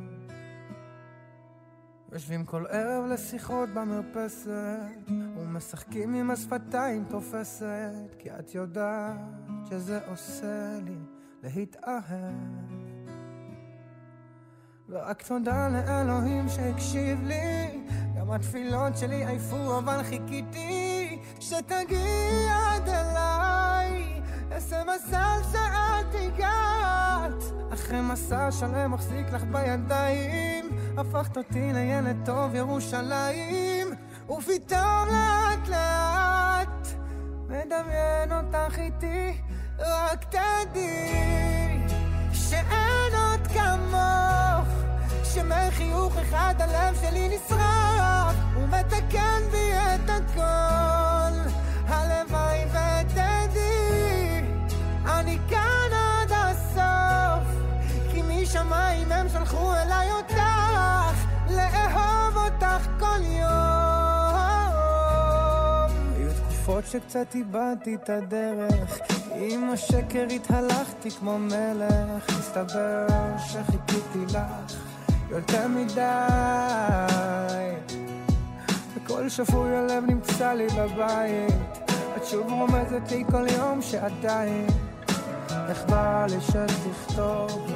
יושבים 2.12 2.44
כל 2.44 2.66
ערב 2.66 3.04
לשיחות 3.04 3.68
במרפסת, 3.68 5.10
ומשחקים 5.36 6.14
עם 6.14 6.30
השפתיים 6.30 7.04
תופסת, 7.08 8.14
כי 8.18 8.30
את 8.30 8.54
יודעת 8.54 9.16
שזה 9.70 10.00
עושה 10.06 10.78
לי 10.84 10.98
להתאהב. 11.42 12.34
ורק 14.88 15.22
תודה 15.22 15.68
לאלוהים 15.68 16.48
שהקשיב 16.48 17.22
לי 17.22 17.82
גם 18.22 18.30
התפילות 18.30 18.96
שלי 18.96 19.26
עייפו 19.26 19.78
אבל 19.78 20.02
חיכיתי 20.02 21.18
שתגיעי 21.40 22.48
עד 22.50 22.88
אליי. 22.88 24.20
איזה 24.50 24.82
מזל 24.84 25.38
שאת 25.52 26.14
הגעת. 26.14 27.44
אחרי 27.74 28.00
מסע 28.00 28.52
שלם 28.52 28.92
מחזיק 28.92 29.32
לך 29.32 29.44
בידיים. 29.44 30.68
הפכת 30.96 31.36
אותי 31.36 31.72
לילד 31.72 32.16
טוב 32.24 32.54
ירושלים. 32.54 33.88
ופתאום 34.28 35.08
לאט 35.08 35.68
לאט 35.68 36.88
מדמיין 37.48 38.32
אותך 38.32 38.78
איתי. 38.78 39.40
רק 39.78 40.24
תדעי 40.24 41.86
שאין 42.32 43.12
עוד 43.14 43.46
כמוך 43.46 44.51
שמחיוך 45.34 46.16
אחד 46.16 46.54
הלב 46.58 46.98
שלי 47.00 47.28
נשרף. 47.28 48.34
ומתקן 48.56 49.42
בי 49.50 49.72
את 49.74 50.10
הכל. 50.10 51.50
הלוואי 51.88 52.64
ותדעי 52.66 54.42
אני 55.06 55.38
כאן 55.50 55.90
עד 55.92 56.32
הסוף. 56.32 57.44
כי 58.10 58.22
משמיים 58.22 59.12
הם 59.12 59.28
שלחו 59.28 59.74
אליי 59.74 60.12
אותך 60.12 60.36
לאהוב 61.50 62.36
אותך 62.36 62.86
כל 63.00 63.22
יום. 63.22 63.52
היו 66.16 66.30
תקופות 66.32 66.86
שקצת 66.86 67.34
איבדתי 67.34 67.94
את 67.94 68.10
הדרך. 68.10 68.98
עם 69.34 69.70
השקר 69.70 70.26
התהלכתי 70.34 71.10
כמו 71.10 71.38
מלך. 71.38 72.38
מסתבר 72.38 73.06
שחיכיתי 73.38 74.34
לך 74.34 74.81
יותר 75.32 75.68
מדי. 75.68 76.02
וכל 78.96 79.28
שפוי 79.28 79.76
הלב 79.76 80.04
נמצא 80.06 80.52
לי 80.52 80.66
בבית. 80.66 81.90
את 82.16 82.26
שוב 82.26 82.52
רומזת 82.52 83.10
לי 83.10 83.24
כל 83.30 83.46
יום 83.48 83.82
שעדיין 83.82 84.66
איך 85.68 85.84
בא 85.88 86.26
לי 86.30 86.40
שתכתוב 86.40 87.70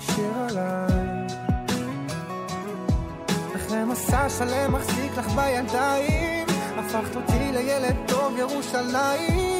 שיר 0.00 0.32
עליי. 0.48 1.26
אחרי 3.56 3.84
מסע 3.84 4.28
שלם 4.28 4.72
מחזיק 4.72 5.12
לך 5.16 5.26
בידיים 5.26 6.46
הפכת 6.78 7.16
אותי 7.16 7.52
לילד 7.52 7.96
טוב 8.08 8.38
ירושלים 8.38 9.51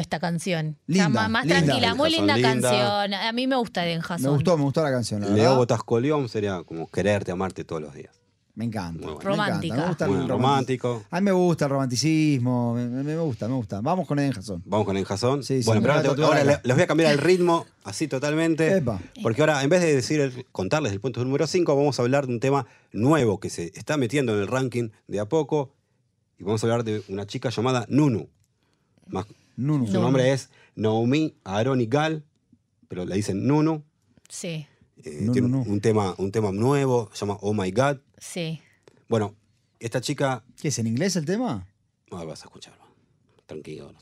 esta 0.00 0.18
canción. 0.20 0.76
Linda, 0.86 1.08
O 1.08 1.10
sea, 1.12 1.20
más, 1.22 1.30
más 1.30 1.44
linda. 1.46 1.62
tranquila, 1.62 1.94
muy 1.94 2.10
Linda, 2.10 2.40
canción. 2.40 3.14
A 3.14 3.32
mí 3.32 3.46
me 3.46 3.56
gusta 3.56 3.82
Den 3.82 3.98
Me 3.98 4.02
Jason. 4.02 4.34
gustó, 4.34 4.56
me 4.56 4.64
gustó 4.64 4.82
la 4.82 4.90
canción, 4.90 5.20
la 5.22 5.28
Leo 5.28 5.36
verdad. 5.36 5.56
Botascolión 5.56 6.28
sería 6.28 6.62
como 6.64 6.88
quererte, 6.90 7.32
amarte 7.32 7.64
todos 7.64 7.82
los 7.82 7.94
días. 7.94 8.14
Me 8.54 8.66
encanta. 8.66 8.98
Muy 9.00 9.06
me 9.06 9.14
bueno. 9.14 9.30
Romántica. 9.30 9.74
encanta, 9.74 9.82
Me 9.82 9.88
gusta 9.88 10.06
Muy 10.08 10.20
el 10.20 10.28
romántico. 10.28 11.02
A 11.10 11.20
mí 11.20 11.24
me 11.24 11.32
gusta 11.32 11.64
el 11.64 11.70
romanticismo. 11.70 12.74
Me, 12.74 12.86
me- 12.86 13.02
me 13.02 13.16
gusta, 13.16 13.48
me 13.48 13.54
gusta. 13.54 13.80
Vamos 13.80 14.06
con 14.06 14.18
Eden 14.18 14.32
Jason. 14.32 14.62
Vamos 14.66 14.84
con 14.86 14.96
Enjazón. 14.98 15.42
Sí, 15.42 15.62
sí, 15.62 15.66
bueno, 15.66 15.80
me 15.80 15.86
pero 15.86 15.94
ahora, 15.94 16.02
te- 16.02 16.08
tatuar 16.10 16.28
ahora 16.38 16.40
acá. 16.52 16.60
le- 16.62 16.68
les 16.68 16.76
voy 16.76 16.82
a 16.82 16.86
cambiar 16.86 17.12
el 17.12 17.18
ritmo 17.18 17.64
así 17.84 18.08
totalmente. 18.08 18.76
Epa. 18.76 19.00
Porque 19.22 19.40
ahora, 19.40 19.62
en 19.62 19.70
vez 19.70 19.80
de 19.80 19.94
decir 19.94 20.20
el- 20.20 20.44
contarles 20.52 20.92
el 20.92 21.00
punto 21.00 21.24
número 21.24 21.46
5, 21.46 21.74
vamos 21.74 21.98
a 21.98 22.02
hablar 22.02 22.26
de 22.26 22.34
un 22.34 22.40
tema 22.40 22.66
nuevo 22.92 23.40
que 23.40 23.48
se 23.48 23.72
está 23.74 23.96
metiendo 23.96 24.34
en 24.34 24.40
el 24.40 24.48
ranking 24.48 24.90
de 25.08 25.20
a 25.20 25.24
poco. 25.24 25.72
Y 26.38 26.44
vamos 26.44 26.62
a 26.62 26.66
hablar 26.66 26.84
de 26.84 27.02
una 27.08 27.26
chica 27.26 27.48
llamada 27.48 27.86
Nunu. 27.88 28.28
Más- 29.06 29.24
Nunu. 29.66 29.86
Su 29.86 30.00
nombre 30.00 30.32
es 30.32 30.50
Naomi 30.74 31.34
Aroni 31.44 31.86
Gal, 31.86 32.24
pero 32.88 33.04
le 33.04 33.14
dicen 33.16 33.46
Nunu. 33.46 33.82
Sí, 34.28 34.66
Eh, 35.04 35.18
Nunu, 35.22 35.32
tiene 35.32 35.56
un, 35.56 35.80
tema, 35.80 36.14
un 36.18 36.30
tema 36.32 36.52
nuevo, 36.52 37.10
se 37.12 37.20
llama 37.26 37.38
Oh 37.42 37.52
My 37.54 37.70
God. 37.70 37.98
sí. 38.18 38.60
Bueno, 39.08 39.34
esta 39.78 40.00
chica. 40.00 40.42
¿Qué 40.60 40.68
es 40.68 40.78
en 40.78 40.86
inglés 40.86 41.16
el 41.16 41.26
tema? 41.26 41.66
Ah, 42.12 42.24
vas 42.24 42.42
a 42.42 42.44
escucharlo. 42.46 42.82
Tranquilo. 43.46 43.92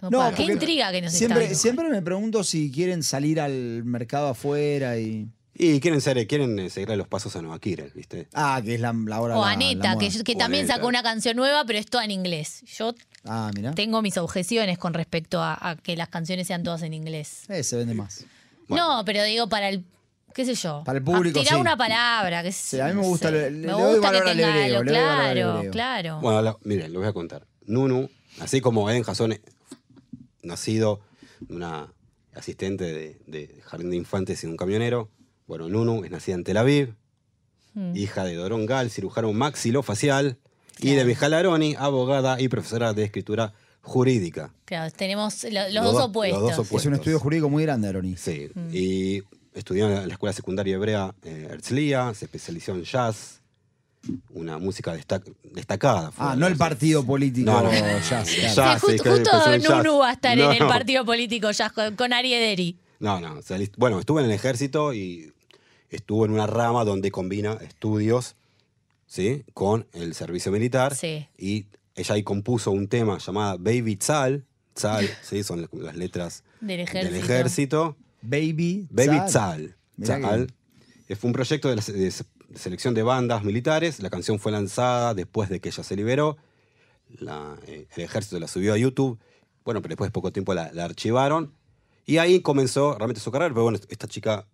No, 0.00 0.08
No, 0.10 0.34
qué 0.34 0.44
intriga 0.44 0.90
que 0.90 1.02
nos 1.02 1.12
Siempre, 1.12 1.44
está 1.44 1.54
siempre 1.56 1.88
me 1.90 2.00
pregunto 2.00 2.44
si 2.44 2.70
quieren 2.70 3.02
salir 3.02 3.40
al 3.40 3.84
mercado 3.84 4.28
afuera 4.28 4.98
y. 4.98 5.28
Y 5.56 5.78
quieren 5.80 6.00
ser, 6.00 6.26
quieren 6.26 6.58
eh, 6.58 6.68
seguirle 6.70 6.96
los 6.96 7.06
pasos 7.06 7.36
a 7.36 7.42
Nueva 7.42 7.60
Kirel, 7.60 7.92
¿viste? 7.94 8.28
Ah, 8.34 8.60
que 8.64 8.74
es 8.74 8.80
la, 8.80 8.92
la 8.92 9.20
hora. 9.20 9.38
O 9.38 9.44
la- 9.44 9.52
Aneta, 9.52 9.94
la 9.94 9.98
que, 10.00 10.08
que 10.24 10.32
O 10.32 10.36
también 10.36 10.62
Aneta. 10.64 10.74
sacó 10.76 10.88
una 10.88 11.02
canción 11.02 11.36
nueva, 11.36 11.64
pero 11.64 11.78
es 11.78 11.86
toda 11.86 12.04
en 12.04 12.10
inglés. 12.10 12.62
Yo 12.76 12.94
Ah, 13.24 13.50
mira. 13.54 13.72
tengo 13.72 14.02
mis 14.02 14.16
objeciones 14.16 14.78
con 14.78 14.94
respecto 14.94 15.40
a, 15.40 15.56
a 15.60 15.76
que 15.76 15.96
las 15.96 16.08
canciones 16.08 16.48
sean 16.48 16.62
todas 16.64 16.82
en 16.82 16.92
inglés. 16.92 17.44
Eh, 17.48 17.62
se 17.62 17.76
vende 17.76 17.94
más. 17.94 18.24
No, 18.68 19.02
pero 19.06 19.22
digo 19.22 19.48
para 19.48 19.68
el, 19.68 19.84
qué 20.34 20.44
sé 20.44 20.54
yo. 20.56 20.82
Para 20.84 20.98
el 20.98 21.04
público, 21.04 21.38
Tirar 21.38 21.54
sí. 21.54 21.60
una 21.60 21.76
palabra. 21.76 22.42
Que 22.42 22.50
Sí, 22.50 22.80
a 22.80 22.86
mí 22.86 22.94
me 22.94 23.02
gusta, 23.02 23.28
sé. 23.28 23.34
le- 23.34 23.50
me 23.52 23.66
le 23.66 23.72
doy 23.72 23.92
gusta 23.94 24.10
que 24.10 24.16
valor 24.18 24.28
al 24.28 24.36
tenga 24.36 24.48
hebreo, 24.48 24.78
algo, 24.78 24.82
le 24.84 24.90
doy 24.90 25.00
valor 25.00 25.20
al 25.20 25.32
claro, 25.34 25.56
hebreo. 25.58 25.70
claro. 25.70 26.20
Bueno, 26.20 26.42
la- 26.42 26.56
miren, 26.64 26.92
les 26.92 26.98
voy 27.00 27.08
a 27.08 27.12
contar. 27.12 27.46
Nunu, 27.66 28.10
así 28.40 28.60
como 28.60 28.90
Eden 28.90 29.04
Jason, 29.04 29.38
nacido 30.42 31.00
de 31.40 31.54
una 31.54 31.92
asistente 32.34 32.84
de, 32.84 33.20
de 33.26 33.60
jardín 33.64 33.90
de 33.90 33.96
infantes 33.96 34.42
y 34.42 34.46
un 34.48 34.56
camionero. 34.56 35.10
Bueno, 35.46 35.68
Nunu 35.68 36.04
es 36.04 36.10
nacida 36.10 36.34
en 36.36 36.44
Tel 36.44 36.56
Aviv, 36.56 36.94
Mm. 37.74 37.96
hija 37.96 38.24
de 38.24 38.34
Dorón 38.34 38.66
Gal, 38.66 38.88
cirujano 38.90 39.32
maxilofacial, 39.32 40.38
y 40.78 40.92
de 40.92 41.04
Mijal 41.04 41.34
Aroni, 41.34 41.74
abogada 41.78 42.40
y 42.40 42.48
profesora 42.48 42.92
de 42.94 43.04
escritura 43.04 43.52
jurídica. 43.80 44.52
Claro, 44.64 44.92
tenemos 44.96 45.44
lo- 45.44 45.50
los, 45.50 45.72
Los 45.74 45.84
dos 45.84 46.02
opuestos. 46.04 46.40
los 46.42 46.56
dos 46.56 46.72
Es 46.72 46.86
un 46.86 46.94
estudio 46.94 47.18
jurídico 47.20 47.48
muy 47.50 47.64
grande, 47.64 47.88
Aroni. 47.88 48.16
Sí, 48.16 48.48
y 48.72 49.22
estudió 49.54 49.86
en 49.88 50.06
la 50.08 50.14
escuela 50.14 50.32
secundaria 50.32 50.74
hebrea 50.76 51.14
eh, 51.22 51.48
Herzliya, 51.50 52.14
se 52.14 52.24
especializó 52.26 52.72
en 52.72 52.84
jazz, 52.84 53.40
una 54.30 54.58
música 54.58 54.94
destac- 54.96 55.32
destacada. 55.52 56.10
fue, 56.12 56.26
Ah, 56.26 56.36
no 56.36 56.46
el 56.46 56.56
partido 56.56 57.04
político 57.04 57.50
No, 57.50 57.62
no. 57.62 57.70
jazz. 57.72 58.28
Sí, 58.28 58.40
claro. 58.40 58.54
Jazz, 58.54 58.80
justo 58.82 59.10
justo 59.10 59.30
jazz. 59.32 59.62
Nunu 59.84 59.98
va 59.98 60.10
a 60.10 60.12
estar 60.12 60.36
No, 60.36 60.44
en 60.52 60.62
el 60.62 60.68
partido 60.68 61.04
político 61.04 61.50
ya 61.50 61.70
con, 61.70 61.96
con 61.96 62.12
Ari 62.12 62.34
Ederi. 62.34 62.78
No, 63.00 63.20
no. 63.20 63.40
Bueno, 63.76 63.98
estuvo 64.00 64.18
en 64.20 64.26
el 64.26 64.32
ejército 64.32 64.94
y 64.94 65.32
estuvo 65.94 66.24
en 66.24 66.32
una 66.32 66.46
rama 66.46 66.84
donde 66.84 67.10
combina 67.10 67.54
estudios, 67.60 68.36
¿sí? 69.06 69.44
Con 69.54 69.86
el 69.92 70.14
servicio 70.14 70.50
militar. 70.52 70.94
Sí. 70.94 71.26
Y 71.38 71.66
ella 71.94 72.14
ahí 72.14 72.22
compuso 72.22 72.70
un 72.70 72.88
tema 72.88 73.18
llamado 73.18 73.58
Baby 73.58 73.96
Tzal. 73.96 74.44
Tzal, 74.74 75.08
¿sí? 75.22 75.42
Son 75.42 75.68
las 75.72 75.96
letras 75.96 76.42
Del 76.60 76.80
ejército. 76.80 77.12
del 77.14 77.22
ejército. 77.22 77.96
Baby. 78.22 78.88
Baby 78.90 79.20
Tzal. 79.26 79.76
Tzal. 80.00 80.52
Eh, 81.08 81.16
Fue 81.16 81.28
un 81.28 81.34
proyecto 81.34 81.68
de, 81.68 81.76
la 81.76 81.82
selección 82.58 82.94
de 82.94 83.02
bandas 83.02 83.44
militares. 83.44 84.00
La 84.00 84.10
canción 84.10 84.38
fue 84.38 84.50
lanzada 84.52 85.14
después 85.14 85.48
de 85.50 85.60
que 85.60 85.68
ella 85.68 85.82
se 85.84 85.94
liberó. 85.96 86.36
La- 87.18 87.56
eh, 87.66 87.86
el 87.96 88.02
ejército 88.02 88.38
la 88.40 88.48
subió 88.48 88.72
a 88.72 88.78
YouTube. 88.78 89.18
Bueno, 89.64 89.80
pero 89.82 89.90
después 89.92 90.08
de 90.08 90.12
poco 90.12 90.32
tiempo 90.32 90.54
la, 90.54 90.72
la 90.72 90.84
archivaron. 90.86 91.52
Y 92.06 92.18
ahí 92.18 92.40
comenzó 92.40 92.94
realmente 92.96 93.20
su 93.20 93.30
carrera. 93.30 93.50
Pero 93.54 93.62
bueno, 93.64 93.78
esta 93.88 94.08
chica 94.08 94.46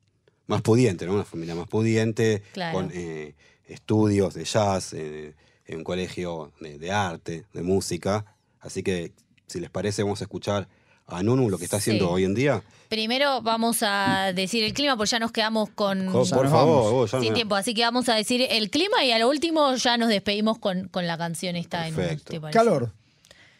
más 0.51 0.61
pudiente, 0.63 1.07
¿no? 1.07 1.15
Una 1.15 1.25
familia 1.25 1.55
más 1.55 1.67
pudiente, 1.69 2.43
Claro. 2.53 2.75
con 2.77 2.91
eh, 2.93 3.35
estudios 3.67 4.35
de 4.35 4.45
jazz, 4.45 4.93
eh, 4.93 5.35
en 5.67 5.79
un 5.79 5.85
colegio 5.85 6.53
de, 6.61 6.79
de 6.79 6.91
arte, 6.93 7.45
de 7.55 7.63
música. 7.63 8.25
Así 8.61 8.83
que, 8.83 9.13
si 9.47 9.61
les 9.61 9.71
parece, 9.71 10.03
vamos 10.03 10.21
a 10.21 10.25
escuchar 10.25 10.69
a 11.07 11.23
Nunu 11.23 11.49
lo 11.51 11.59
que 11.59 11.65
está 11.65 11.79
haciendo 11.79 12.07
Sí. 12.07 12.13
hoy 12.13 12.25
en 12.25 12.35
día? 12.35 12.63
Primero 12.89 13.41
vamos 13.43 13.79
a 13.83 14.33
decir 14.35 14.63
el 14.65 14.73
clima, 14.75 14.97
porque 14.97 15.11
ya 15.11 15.19
nos 15.21 15.31
quedamos 15.33 15.71
con 15.71 16.07
Ya 16.07 16.13
por 16.13 16.45
nos 16.45 16.51
favor, 16.53 16.93
vos, 16.93 17.11
ya 17.13 17.21
sin 17.21 17.31
me- 17.31 17.35
tiempo. 17.35 17.55
Así 17.55 17.73
que 17.75 17.83
vamos 17.83 18.09
a 18.09 18.15
decir 18.15 18.45
el 18.51 18.69
clima 18.71 19.05
y 19.05 19.13
a 19.13 19.19
lo 19.19 19.29
último 19.29 19.75
ya 19.77 19.97
nos 19.97 20.09
despedimos 20.09 20.59
con, 20.59 20.89
con 20.89 21.07
la 21.07 21.17
canción 21.17 21.55
esta. 21.57 21.87
en. 21.89 21.95
Calor. 22.53 22.93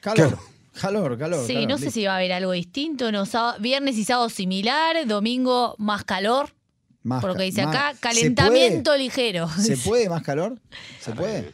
Calor. 0.01 0.39
Calor, 0.81 1.19
calor. 1.19 1.47
Sí, 1.47 1.55
calor, 1.55 1.69
no 1.69 1.79
sé 1.79 1.85
listo. 1.87 2.01
si 2.01 2.07
va 2.07 2.13
a 2.15 2.17
haber 2.17 2.33
algo 2.33 2.53
distinto. 2.53 3.11
No, 3.13 3.27
sábado- 3.27 3.59
viernes 3.61 3.97
y 3.99 4.05
sábado 4.05 4.29
similar, 4.31 5.07
domingo 5.07 5.75
más 5.79 6.05
calor, 6.05 6.55
Más 7.03 7.21
por 7.21 7.31
lo 7.31 7.35
que 7.35 7.39
ca- 7.41 7.45
dice 7.45 7.67
más- 7.67 7.75
acá, 7.77 7.93
¿Se 7.95 8.01
calentamiento 8.01 8.97
ligero. 8.97 9.49
¿Se 9.49 9.77
puede 9.79 10.09
más 10.09 10.23
calor? 10.23 10.59
¿Se 11.01 11.13
puede? 11.13 11.53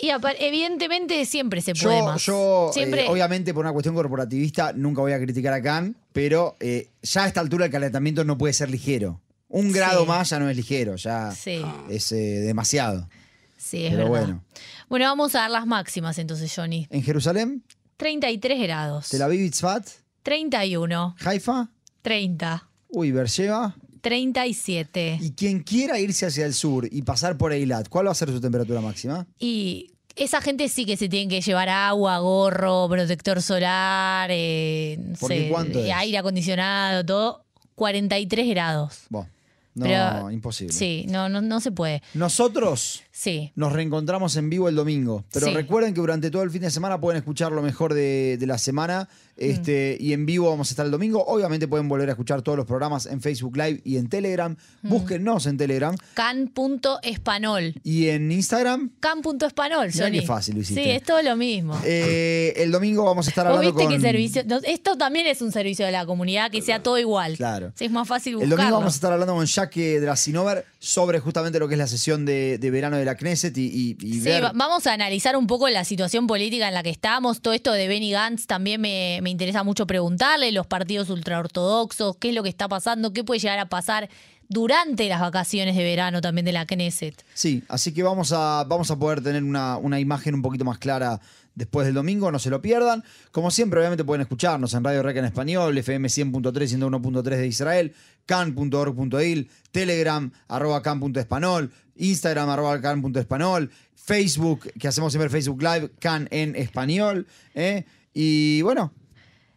Y 0.00 0.10
evidentemente 0.38 1.24
siempre 1.26 1.60
se 1.60 1.74
puede 1.74 1.98
Yo, 1.98 2.04
más. 2.04 2.22
yo 2.24 2.68
eh, 2.70 2.72
siempre, 2.72 3.08
obviamente, 3.08 3.52
por 3.52 3.64
una 3.64 3.72
cuestión 3.72 3.94
corporativista, 3.96 4.72
nunca 4.72 5.00
voy 5.00 5.12
a 5.12 5.18
criticar 5.18 5.52
a 5.52 5.60
Khan, 5.62 5.96
pero 6.12 6.56
eh, 6.60 6.90
ya 7.02 7.24
a 7.24 7.26
esta 7.26 7.40
altura 7.40 7.66
el 7.66 7.72
calentamiento 7.72 8.22
no 8.24 8.38
puede 8.38 8.52
ser 8.54 8.70
ligero. 8.70 9.20
Un 9.48 9.68
Sí. 9.68 9.72
grado 9.72 10.04
más 10.06 10.30
ya 10.30 10.38
no 10.38 10.48
es 10.48 10.56
ligero, 10.56 10.94
ya 10.96 11.32
Sí, 11.32 11.62
es 11.88 12.12
eh, 12.12 12.16
demasiado. 12.16 13.08
sí, 13.56 13.86
es 13.86 13.90
pero 13.94 14.10
verdad. 14.10 14.26
bueno. 14.26 14.44
Bueno, 14.88 15.04
vamos 15.06 15.34
a 15.34 15.40
dar 15.40 15.50
las 15.50 15.66
máximas 15.66 16.16
entonces, 16.18 16.52
Johnny. 16.54 16.86
En 16.90 17.02
Jerusalén, 17.02 17.64
33 17.96 18.60
grados. 18.62 19.08
Tel 19.08 19.22
Aviv, 19.22 19.50
Tzfat, 19.50 19.86
31, 20.22 21.16
Haifa, 21.24 21.68
30, 22.02 22.68
uy, 22.88 23.10
Beersheba. 23.10 23.74
37. 24.00 25.18
Y 25.20 25.32
quien 25.32 25.62
quiera 25.62 25.98
irse 25.98 26.26
hacia 26.26 26.46
el 26.46 26.54
sur 26.54 26.88
y 26.90 27.02
pasar 27.02 27.36
por 27.36 27.52
Eilat, 27.52 27.88
¿cuál 27.88 28.06
va 28.06 28.12
a 28.12 28.14
ser 28.14 28.30
su 28.30 28.40
temperatura 28.40 28.80
máxima? 28.80 29.26
Y 29.38 29.92
esa 30.16 30.40
gente 30.40 30.68
sí 30.68 30.84
que 30.84 30.96
se 30.96 31.08
tiene 31.08 31.28
que 31.28 31.40
llevar 31.40 31.68
agua, 31.68 32.18
gorro, 32.18 32.88
protector 32.88 33.40
solar, 33.42 34.30
eh, 34.32 34.96
no 34.98 35.16
¿Por 35.18 35.30
qué 35.30 35.52
sé, 35.72 35.92
aire 35.92 36.18
acondicionado, 36.18 37.04
todo. 37.04 37.44
43 37.74 38.48
grados. 38.48 39.02
Bueno, 39.08 39.28
no, 39.74 39.84
Pero- 39.84 40.30
imposible. 40.32 40.72
Sí, 40.72 41.06
no, 41.08 41.28
no, 41.28 41.40
no 41.40 41.60
se 41.60 41.70
puede. 41.70 42.02
Nosotros 42.14 43.02
Sí. 43.20 43.50
nos 43.56 43.72
reencontramos 43.72 44.36
en 44.36 44.48
vivo 44.48 44.68
el 44.68 44.76
domingo. 44.76 45.24
Pero 45.32 45.46
Sí. 45.46 45.52
recuerden 45.54 45.92
que 45.92 46.00
durante 46.00 46.30
todo 46.30 46.44
el 46.44 46.50
fin 46.52 46.62
de 46.62 46.70
semana 46.70 47.00
pueden 47.00 47.18
escuchar 47.18 47.50
lo 47.50 47.62
mejor 47.62 47.92
de, 47.92 48.36
de 48.38 48.46
la 48.46 48.58
semana. 48.58 49.08
Este, 49.36 49.96
Mm. 50.00 50.04
Y 50.04 50.12
en 50.12 50.26
vivo 50.26 50.50
vamos 50.50 50.68
a 50.68 50.72
estar 50.72 50.84
el 50.86 50.92
domingo. 50.92 51.24
Obviamente 51.26 51.66
pueden 51.68 51.88
volver 51.88 52.08
a 52.08 52.12
escuchar 52.12 52.42
todos 52.42 52.56
los 52.58 52.66
programas 52.66 53.06
en 53.06 53.20
Facebook 53.20 53.56
Live 53.56 53.80
y 53.84 53.96
en 53.96 54.08
Telegram. 54.08 54.56
Mm. 54.82 54.88
Búsquennos 54.88 55.46
en 55.46 55.56
Telegram. 55.56 55.96
Can.espanol. 56.14 57.74
Y 57.84 58.08
en 58.08 58.30
Instagram. 58.32 58.90
Can.espanol, 59.00 59.88
qué 59.92 60.22
fácil 60.22 60.54
lo 60.56 60.60
hiciste. 60.60 60.82
Sí, 60.82 60.90
es 60.90 61.02
todo 61.02 61.22
lo 61.22 61.36
mismo. 61.36 61.78
eh, 61.84 62.52
el 62.56 62.70
domingo 62.70 63.04
vamos 63.04 63.26
a 63.26 63.30
estar 63.30 63.46
¿Vos 63.46 63.56
hablando 63.58 63.76
viste 63.76 63.84
con... 63.84 63.94
qué 63.94 64.00
servicio? 64.08 64.42
no, 64.46 64.58
esto 64.64 64.96
también 64.96 65.26
es 65.26 65.40
un 65.42 65.52
servicio 65.52 65.86
de 65.86 65.92
la 65.92 66.06
comunidad, 66.06 66.50
que 66.50 66.62
sea 66.62 66.82
todo 66.82 66.98
igual. 66.98 67.36
Claro. 67.36 67.72
Sí, 67.74 67.84
es 67.86 67.90
más 67.90 68.06
fácil 68.08 68.34
El 68.34 68.38
buscarlo. 68.40 68.56
domingo 68.56 68.76
vamos 68.78 68.94
a 68.94 68.96
estar 68.96 69.12
hablando 69.12 69.34
con 69.34 69.46
Jaque 69.46 70.00
Drasinover 70.00 70.64
sobre 70.78 71.20
justamente 71.20 71.58
lo 71.58 71.68
que 71.68 71.74
es 71.74 71.78
la 71.78 71.86
sesión 71.86 72.24
de, 72.24 72.58
de 72.58 72.70
verano 72.70 72.96
de 72.96 73.04
la 73.08 73.16
Knesset 73.16 73.56
y, 73.58 73.62
y- 73.66 73.96
y 74.06 74.12
Sí, 74.14 74.20
ver... 74.20 74.50
vamos 74.54 74.86
a 74.86 74.92
analizar 74.92 75.36
un 75.36 75.46
poco 75.46 75.68
la 75.68 75.84
situación 75.84 76.26
política 76.26 76.68
en 76.68 76.74
la 76.74 76.82
que 76.82 76.90
estamos. 76.90 77.40
Todo 77.40 77.54
esto 77.54 77.72
de 77.72 77.88
Benny 77.88 78.12
Gantz 78.12 78.46
también 78.46 78.80
me, 78.80 79.18
me 79.22 79.30
interesa 79.30 79.64
mucho 79.64 79.86
preguntarle, 79.86 80.52
los 80.52 80.66
partidos 80.66 81.10
ultraortodoxos, 81.10 82.16
qué 82.18 82.28
es 82.30 82.34
lo 82.34 82.42
que 82.42 82.48
está 82.48 82.68
pasando, 82.68 83.12
qué 83.12 83.24
puede 83.24 83.40
llegar 83.40 83.58
a 83.58 83.68
pasar 83.68 84.08
durante 84.50 85.08
las 85.08 85.20
vacaciones 85.20 85.76
de 85.76 85.84
verano 85.84 86.20
también 86.20 86.44
de 86.46 86.52
la 86.52 86.64
Knesset. 86.66 87.22
Sí, 87.34 87.62
así 87.68 87.92
que 87.92 88.02
vamos 88.02 88.32
a, 88.32 88.64
vamos 88.66 88.90
a 88.90 88.98
poder 88.98 89.22
tener 89.22 89.42
una, 89.44 89.76
una 89.76 90.00
imagen 90.00 90.34
un 90.34 90.40
poquito 90.42 90.64
más 90.64 90.78
clara 90.78 91.20
después 91.54 91.84
del 91.86 91.94
domingo, 91.94 92.30
no 92.30 92.38
se 92.38 92.50
lo 92.50 92.62
pierdan. 92.62 93.02
Como 93.32 93.50
siempre, 93.50 93.80
obviamente 93.80 94.04
pueden 94.04 94.22
escucharnos 94.22 94.72
en 94.74 94.84
Radio 94.84 95.02
Reca 95.02 95.18
en 95.18 95.24
español, 95.26 95.76
FM 95.76 96.08
100.3, 96.08 96.52
101.3 96.78 97.22
de 97.22 97.46
Israel, 97.46 97.94
can.org.il, 98.26 99.50
Telegram, 99.70 100.30
arroba 100.48 100.82
can.espanol, 100.82 101.70
Instagram, 101.98 102.48
arroba 102.48 102.80
can.espanol, 102.80 103.70
Facebook, 103.94 104.70
que 104.78 104.88
hacemos 104.88 105.12
siempre 105.12 105.30
Facebook 105.30 105.62
Live, 105.62 105.90
can 105.98 106.28
en 106.30 106.56
español. 106.56 107.26
¿eh? 107.54 107.84
Y 108.14 108.62
bueno, 108.62 108.92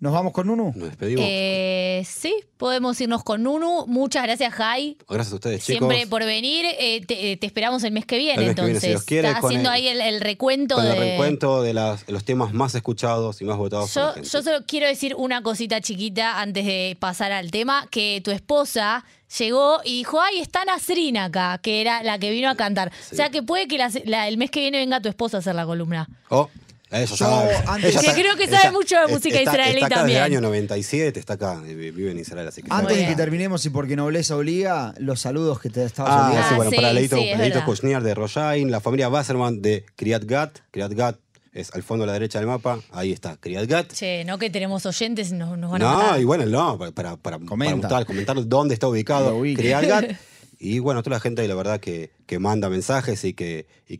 nos 0.01 0.11
vamos 0.11 0.33
con 0.33 0.47
Nunu. 0.47 0.73
Nos 0.75 0.89
despedimos. 0.89 1.23
Eh, 1.25 2.03
sí, 2.05 2.33
podemos 2.57 2.99
irnos 2.99 3.23
con 3.23 3.43
Nunu. 3.43 3.85
Muchas 3.87 4.23
gracias, 4.23 4.53
Jai. 4.53 4.97
Gracias 5.07 5.31
a 5.31 5.35
ustedes, 5.35 5.63
chicos. 5.65 5.87
Siempre 5.87 6.07
por 6.07 6.25
venir. 6.25 6.65
Eh, 6.77 7.05
te, 7.05 7.31
eh, 7.31 7.37
te 7.37 7.45
esperamos 7.45 7.83
el 7.83 7.91
mes 7.93 8.05
que 8.05 8.17
viene, 8.17 8.41
El 8.41 8.47
mes 8.47 8.55
que 8.55 8.61
viene, 8.63 8.77
entonces. 8.77 8.99
si 9.01 9.05
quiere, 9.05 9.29
haciendo 9.29 9.69
el- 9.69 9.75
ahí 9.75 9.87
el, 9.87 10.01
el 10.01 10.19
recuento 10.19 10.75
Con 10.75 10.83
de. 10.85 10.91
el 10.91 10.97
recuento 10.99 11.61
de 11.61 11.73
las- 11.73 12.09
los 12.09 12.25
temas 12.25 12.51
más 12.53 12.75
escuchados 12.75 13.41
y 13.41 13.45
más 13.45 13.57
votados 13.57 13.91
por 13.93 14.01
Yo, 14.01 14.07
la 14.07 14.13
gente. 14.15 14.29
yo 14.29 14.41
solo 14.43 14.57
quiero 14.67 14.87
decir 14.87 15.15
una 15.15 15.41
cosita 15.43 15.79
chiquita 15.79 16.41
antes 16.41 16.65
de 16.65 16.97
pasar 16.99 17.31
al 17.31 17.51
tema, 17.51 17.87
que 17.91 18.21
tu 18.23 18.31
esposa 18.31 19.05
llegó 19.37 19.79
y 19.85 19.99
dijo, 19.99 20.19
ay, 20.19 20.39
está 20.39 20.65
Nasrina 20.65 21.25
acá, 21.25 21.57
que 21.63 21.79
era 21.79 22.03
la 22.03 22.19
que 22.19 22.31
vino 22.31 22.49
a 22.49 22.55
cantar. 22.55 22.91
O 23.11 23.15
sea 23.15 23.29
que 23.29 23.41
puede 23.41 23.67
que 23.67 23.77
la- 23.77 23.89
la- 24.05 24.27
el 24.27 24.37
mes 24.37 24.51
que 24.51 24.59
viene 24.59 24.79
venga 24.79 24.99
tu 24.99 25.07
esposa 25.07 25.37
a 25.37 25.39
hacer 25.39 25.55
la 25.55 25.65
columna. 25.65 26.09
Oh, 26.29 26.49
Yo, 26.91 27.07
sabe. 27.15 27.55
antes- 27.67 27.91
Que 27.93 27.99
está- 27.99 28.13
creo 28.13 28.35
que 28.35 28.45
sabe 28.47 28.61
ella 28.63 28.71
mucho 28.71 28.95
de 28.99 29.07
música 29.07 29.37
está- 29.39 29.51
israelí 29.53 29.73
está 29.75 29.85
acá 29.87 29.95
también. 29.95 30.17
Desde 30.17 30.27
el 30.27 30.33
año 30.33 30.41
97 30.41 31.19
está 31.19 31.33
acá, 31.33 31.61
eh, 31.65 31.73
vive 31.73 32.11
en 32.11 32.19
Israel, 32.19 32.47
así 32.47 32.61
que 32.61 32.67
Antes 32.71 32.97
de 32.97 33.05
que 33.07 33.15
terminemos 33.15 33.65
y 33.65 33.69
porque 33.69 33.95
nobleza 33.95 34.35
obliga, 34.35 34.93
los 34.97 35.21
saludos 35.21 35.59
que 35.59 35.69
te 35.69 35.85
estabas 35.85 36.11
Ah, 36.13 36.25
olvidando. 36.27 36.49
sí, 36.49 36.55
bueno, 36.55 36.71
sí, 36.71 36.75
para 36.75 36.93
Leito, 36.93 37.15
sí, 37.17 37.31
Leito. 37.37 37.63
Kushner 37.65 38.03
de 38.03 38.13
Rojain, 38.13 38.69
la 38.71 38.81
familia 38.81 39.07
Wasserman 39.09 39.61
de 39.61 39.85
Kriat 39.95 40.25
Gat. 40.25 40.59
Kriat 40.71 40.91
Gat 40.93 41.17
es 41.53 41.73
al 41.73 41.83
fondo 41.83 42.03
a 42.03 42.07
la 42.07 42.13
derecha 42.13 42.39
del 42.39 42.47
mapa, 42.47 42.79
ahí 42.91 43.11
está, 43.11 43.37
Kriat 43.37 43.67
Gat. 43.67 43.93
Che, 43.93 44.23
no 44.25 44.37
que 44.37 44.49
tenemos 44.49 44.85
oyentes, 44.85 45.31
nos, 45.31 45.57
nos 45.57 45.71
van 45.71 45.81
a 45.83 45.93
No, 46.11 46.17
y 46.19 46.23
bueno, 46.25 46.45
no, 46.45 46.77
para, 46.77 46.91
para, 46.91 47.09
para, 47.17 47.37
para 47.39 47.45
Comenta. 47.49 47.75
mostrar, 47.77 48.05
comentar 48.05 48.35
dónde 48.47 48.73
está 48.73 48.87
ubicado 48.87 49.29
Lo 49.31 49.37
ubica. 49.37 49.61
Kriat 49.61 49.85
Gat. 49.85 50.05
Y 50.63 50.77
bueno, 50.77 51.01
toda 51.01 51.15
la 51.15 51.19
gente, 51.19 51.47
la 51.47 51.55
verdad, 51.55 51.79
que, 51.79 52.11
que 52.27 52.37
manda 52.37 52.69
mensajes 52.69 53.23
y 53.25 53.33
que, 53.33 53.65
y 53.87 53.99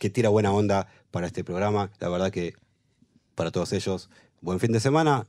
que 0.00 0.10
tira 0.10 0.28
buena 0.28 0.50
onda 0.52 0.88
para 1.10 1.26
este 1.26 1.44
programa. 1.44 1.90
La 2.00 2.08
verdad 2.08 2.30
que 2.30 2.54
para 3.34 3.50
todos 3.50 3.72
ellos, 3.72 4.08
buen 4.40 4.60
fin 4.60 4.72
de 4.72 4.80
semana 4.80 5.26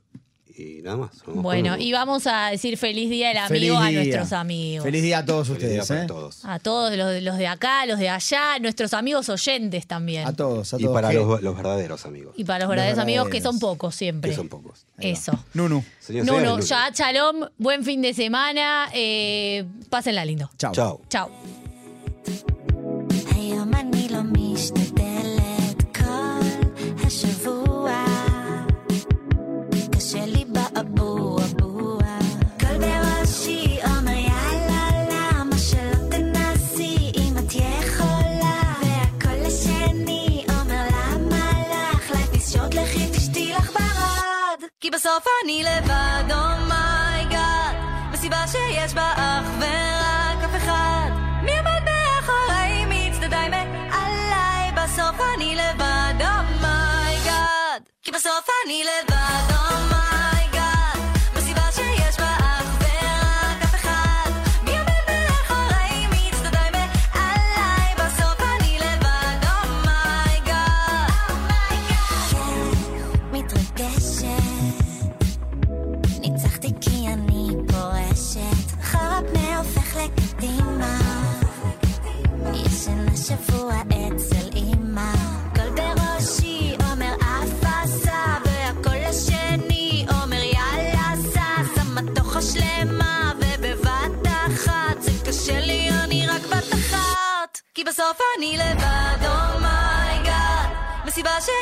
y 0.54 0.82
nada 0.82 0.98
más. 0.98 1.10
Bueno, 1.26 1.78
y 1.78 1.92
vamos 1.92 2.26
a 2.26 2.48
decir 2.48 2.76
feliz 2.76 3.08
día 3.08 3.28
del 3.28 3.38
amigo 3.38 3.78
a 3.78 3.90
nuestros 3.90 4.32
amigos. 4.34 4.84
Feliz 4.84 5.02
día 5.02 5.18
a 5.18 5.24
todos 5.24 5.48
Feliz 5.48 5.60
día 5.70 5.80
ustedes. 5.80 5.88
para 5.88 6.04
¿eh? 6.04 6.06
todos. 6.06 6.44
A 6.44 6.58
todos 6.58 6.94
los, 6.94 7.22
los 7.22 7.38
de 7.38 7.46
acá, 7.46 7.86
los 7.86 7.98
de 7.98 8.10
allá, 8.10 8.58
nuestros 8.60 8.92
amigos 8.92 9.30
oyentes 9.30 9.86
también. 9.86 10.26
A 10.26 10.34
todos, 10.34 10.74
a 10.74 10.76
Y 10.78 10.82
todos. 10.82 10.94
para 10.94 11.08
Que- 11.08 11.14
los, 11.14 11.42
los 11.42 11.56
verdaderos 11.56 12.04
amigos, 12.04 12.34
Y 12.36 12.44
para 12.44 12.60
los 12.60 12.68
verdaderos 12.68 12.98
amigos, 12.98 13.30
que 13.30 13.40
son 13.40 13.58
pocos 13.58 13.94
siempre. 13.94 14.28
que 14.30 14.36
son 14.36 14.48
pocos. 14.50 14.84
Eso. 14.98 15.32
Nunu. 15.54 15.82
Señor, 16.00 16.26
No, 16.26 16.32
señores, 16.32 16.50
no, 16.50 16.56
Lulu. 16.56 16.66
ya, 16.66 16.90
shalom, 16.92 17.48
buen 17.56 17.82
fin 17.82 18.02
de 18.02 18.12
semana, 18.12 18.90
eh, 18.92 19.64
pásenla 19.88 20.22
lindo. 20.26 20.50
Chao. 20.58 20.72
Chao. 20.74 21.00
Chao. 21.08 21.30
בסוף 45.22 45.32
אני 45.44 45.62
לבד 45.62 46.34
אומייגאד 46.34 47.76
מסיבה 48.12 48.44
שיש 48.46 48.94
בה 48.94 49.12
אך 49.16 49.46
ורק 49.58 50.44
אף 50.44 50.56
אחד. 50.56 51.10
מי 51.42 51.58
עומד 51.58 51.82
מאחורי 51.84 52.84
מצדדיי 52.88 53.48
מעליי? 53.48 54.72
בסוף 54.74 55.20
אני 55.34 55.56
לבד 55.56 56.14
אומייגאד 56.20 57.82
כי 58.02 58.10
בסוף 58.12 58.48
אני 58.64 58.84
לבד 58.84 59.51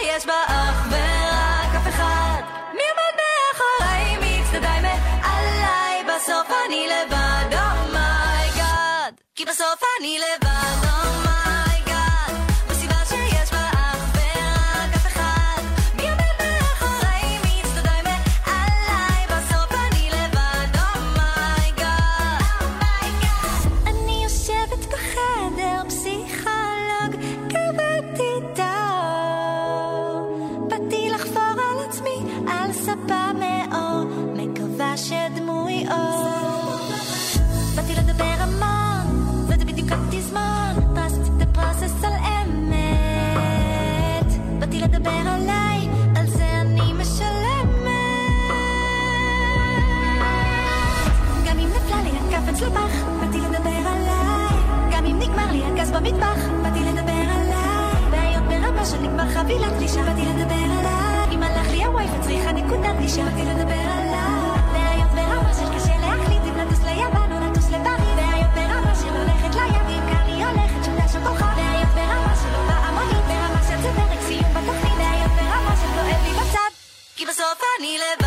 שיש 0.01 0.27
בה 0.27 0.45
אך 0.47 0.87
ורק 0.91 1.75
אף 1.77 1.89
אחד. 1.89 2.43
מי 2.73 2.83
עומד 2.91 3.17
מאחוריי, 3.21 4.17
מי 4.17 4.43
צדדיי 4.51 4.81
מעליי? 4.81 6.05
בסוף 6.05 6.51
אני 6.67 6.89
לבד, 6.89 7.57
אומייגאד. 7.57 9.15
Oh 9.19 9.23
כי 9.35 9.45
בסוף 9.45 9.83
אני 10.01 10.19
לבד. 10.19 10.50
מאור, 33.69 34.05
מקווה 34.37 34.97
שדמוי 34.97 35.87
אור. 35.91 36.79
באתי 37.77 37.95
לדבר 37.95 38.35
המון, 38.39 39.45
וזה 39.49 39.65
בדיוק 39.65 39.89
התזמון, 39.93 40.95
פרסתי 40.95 41.31
את 41.37 41.43
הפרוסס 41.43 42.05
על 42.05 42.13
אמת. 42.13 42.99
באתי 44.59 44.81
לדבר 44.81 45.11
עליי, 45.11 45.89
על 46.17 46.27
זה 46.27 46.61
אני 46.61 46.93
משלמת. 46.93 47.91
גם 51.47 51.59
אם 51.59 51.69
נפלה 51.69 52.03
לי 52.03 52.11
הקפץ 52.11 52.61
לפח, 52.63 53.05
באתי 53.21 53.39
לדבר 53.41 53.89
עליי. 53.89 54.57
גם 54.93 55.07
אם 55.07 55.19
נגמר 55.19 55.53
לי 55.53 55.65
הגז 55.65 55.91
במטבח, 55.91 56.39
באתי 56.63 56.81
לדבר 56.81 57.13
עליי. 57.13 58.11
בעיות 58.11 58.45
ברמה 58.45 58.85
של 58.85 59.03
נגמר 59.03 59.29
חבילת 59.35 59.73
גלישה, 59.79 60.03
באתי 60.03 60.23
לדבר 60.27 60.55
עליי. 60.55 61.00
מקוטט 62.71 62.97
נשארתי 63.01 63.45
לדבר 63.45 63.85
עליו. 63.99 64.55
והיות 64.73 65.11
ברמה 65.11 65.55
שיש 65.55 65.69
קשה 65.77 65.97
להחליט 66.01 66.43
אם 66.49 66.57
לטוס 66.59 66.83
ליוון 66.85 67.33
או 67.33 67.41
לטוס 67.47 67.67
לפריז. 67.71 68.17
והיות 68.17 68.51
ברמה 68.55 68.95
של 68.95 69.09
הולכת 69.09 69.55
לים 69.55 69.87
ואם 69.87 70.03
קר 70.11 70.27
לי 70.27 70.45
הולכת 70.45 70.85
שומדה 70.85 71.09
שם 71.09 71.25
כוכב 71.25 71.57
והיות 71.57 71.89
ברמה 71.95 72.35
של 72.43 72.53
לא 72.53 72.63
בהמונית 72.69 73.25
ברמה 73.29 73.61
של 73.69 73.83
זה 73.83 73.89
פרק 73.97 74.21
סיום 74.27 74.55
בתוכנית. 74.55 74.99
והיות 74.99 75.31
ברמה 75.37 75.75
של 75.81 75.89
כואב 75.95 76.23
לי 76.25 76.33
בצד 76.33 76.71
כי 77.17 77.27
בסוף 77.27 77.63
אני 77.79 77.99
לבד. 77.99 78.20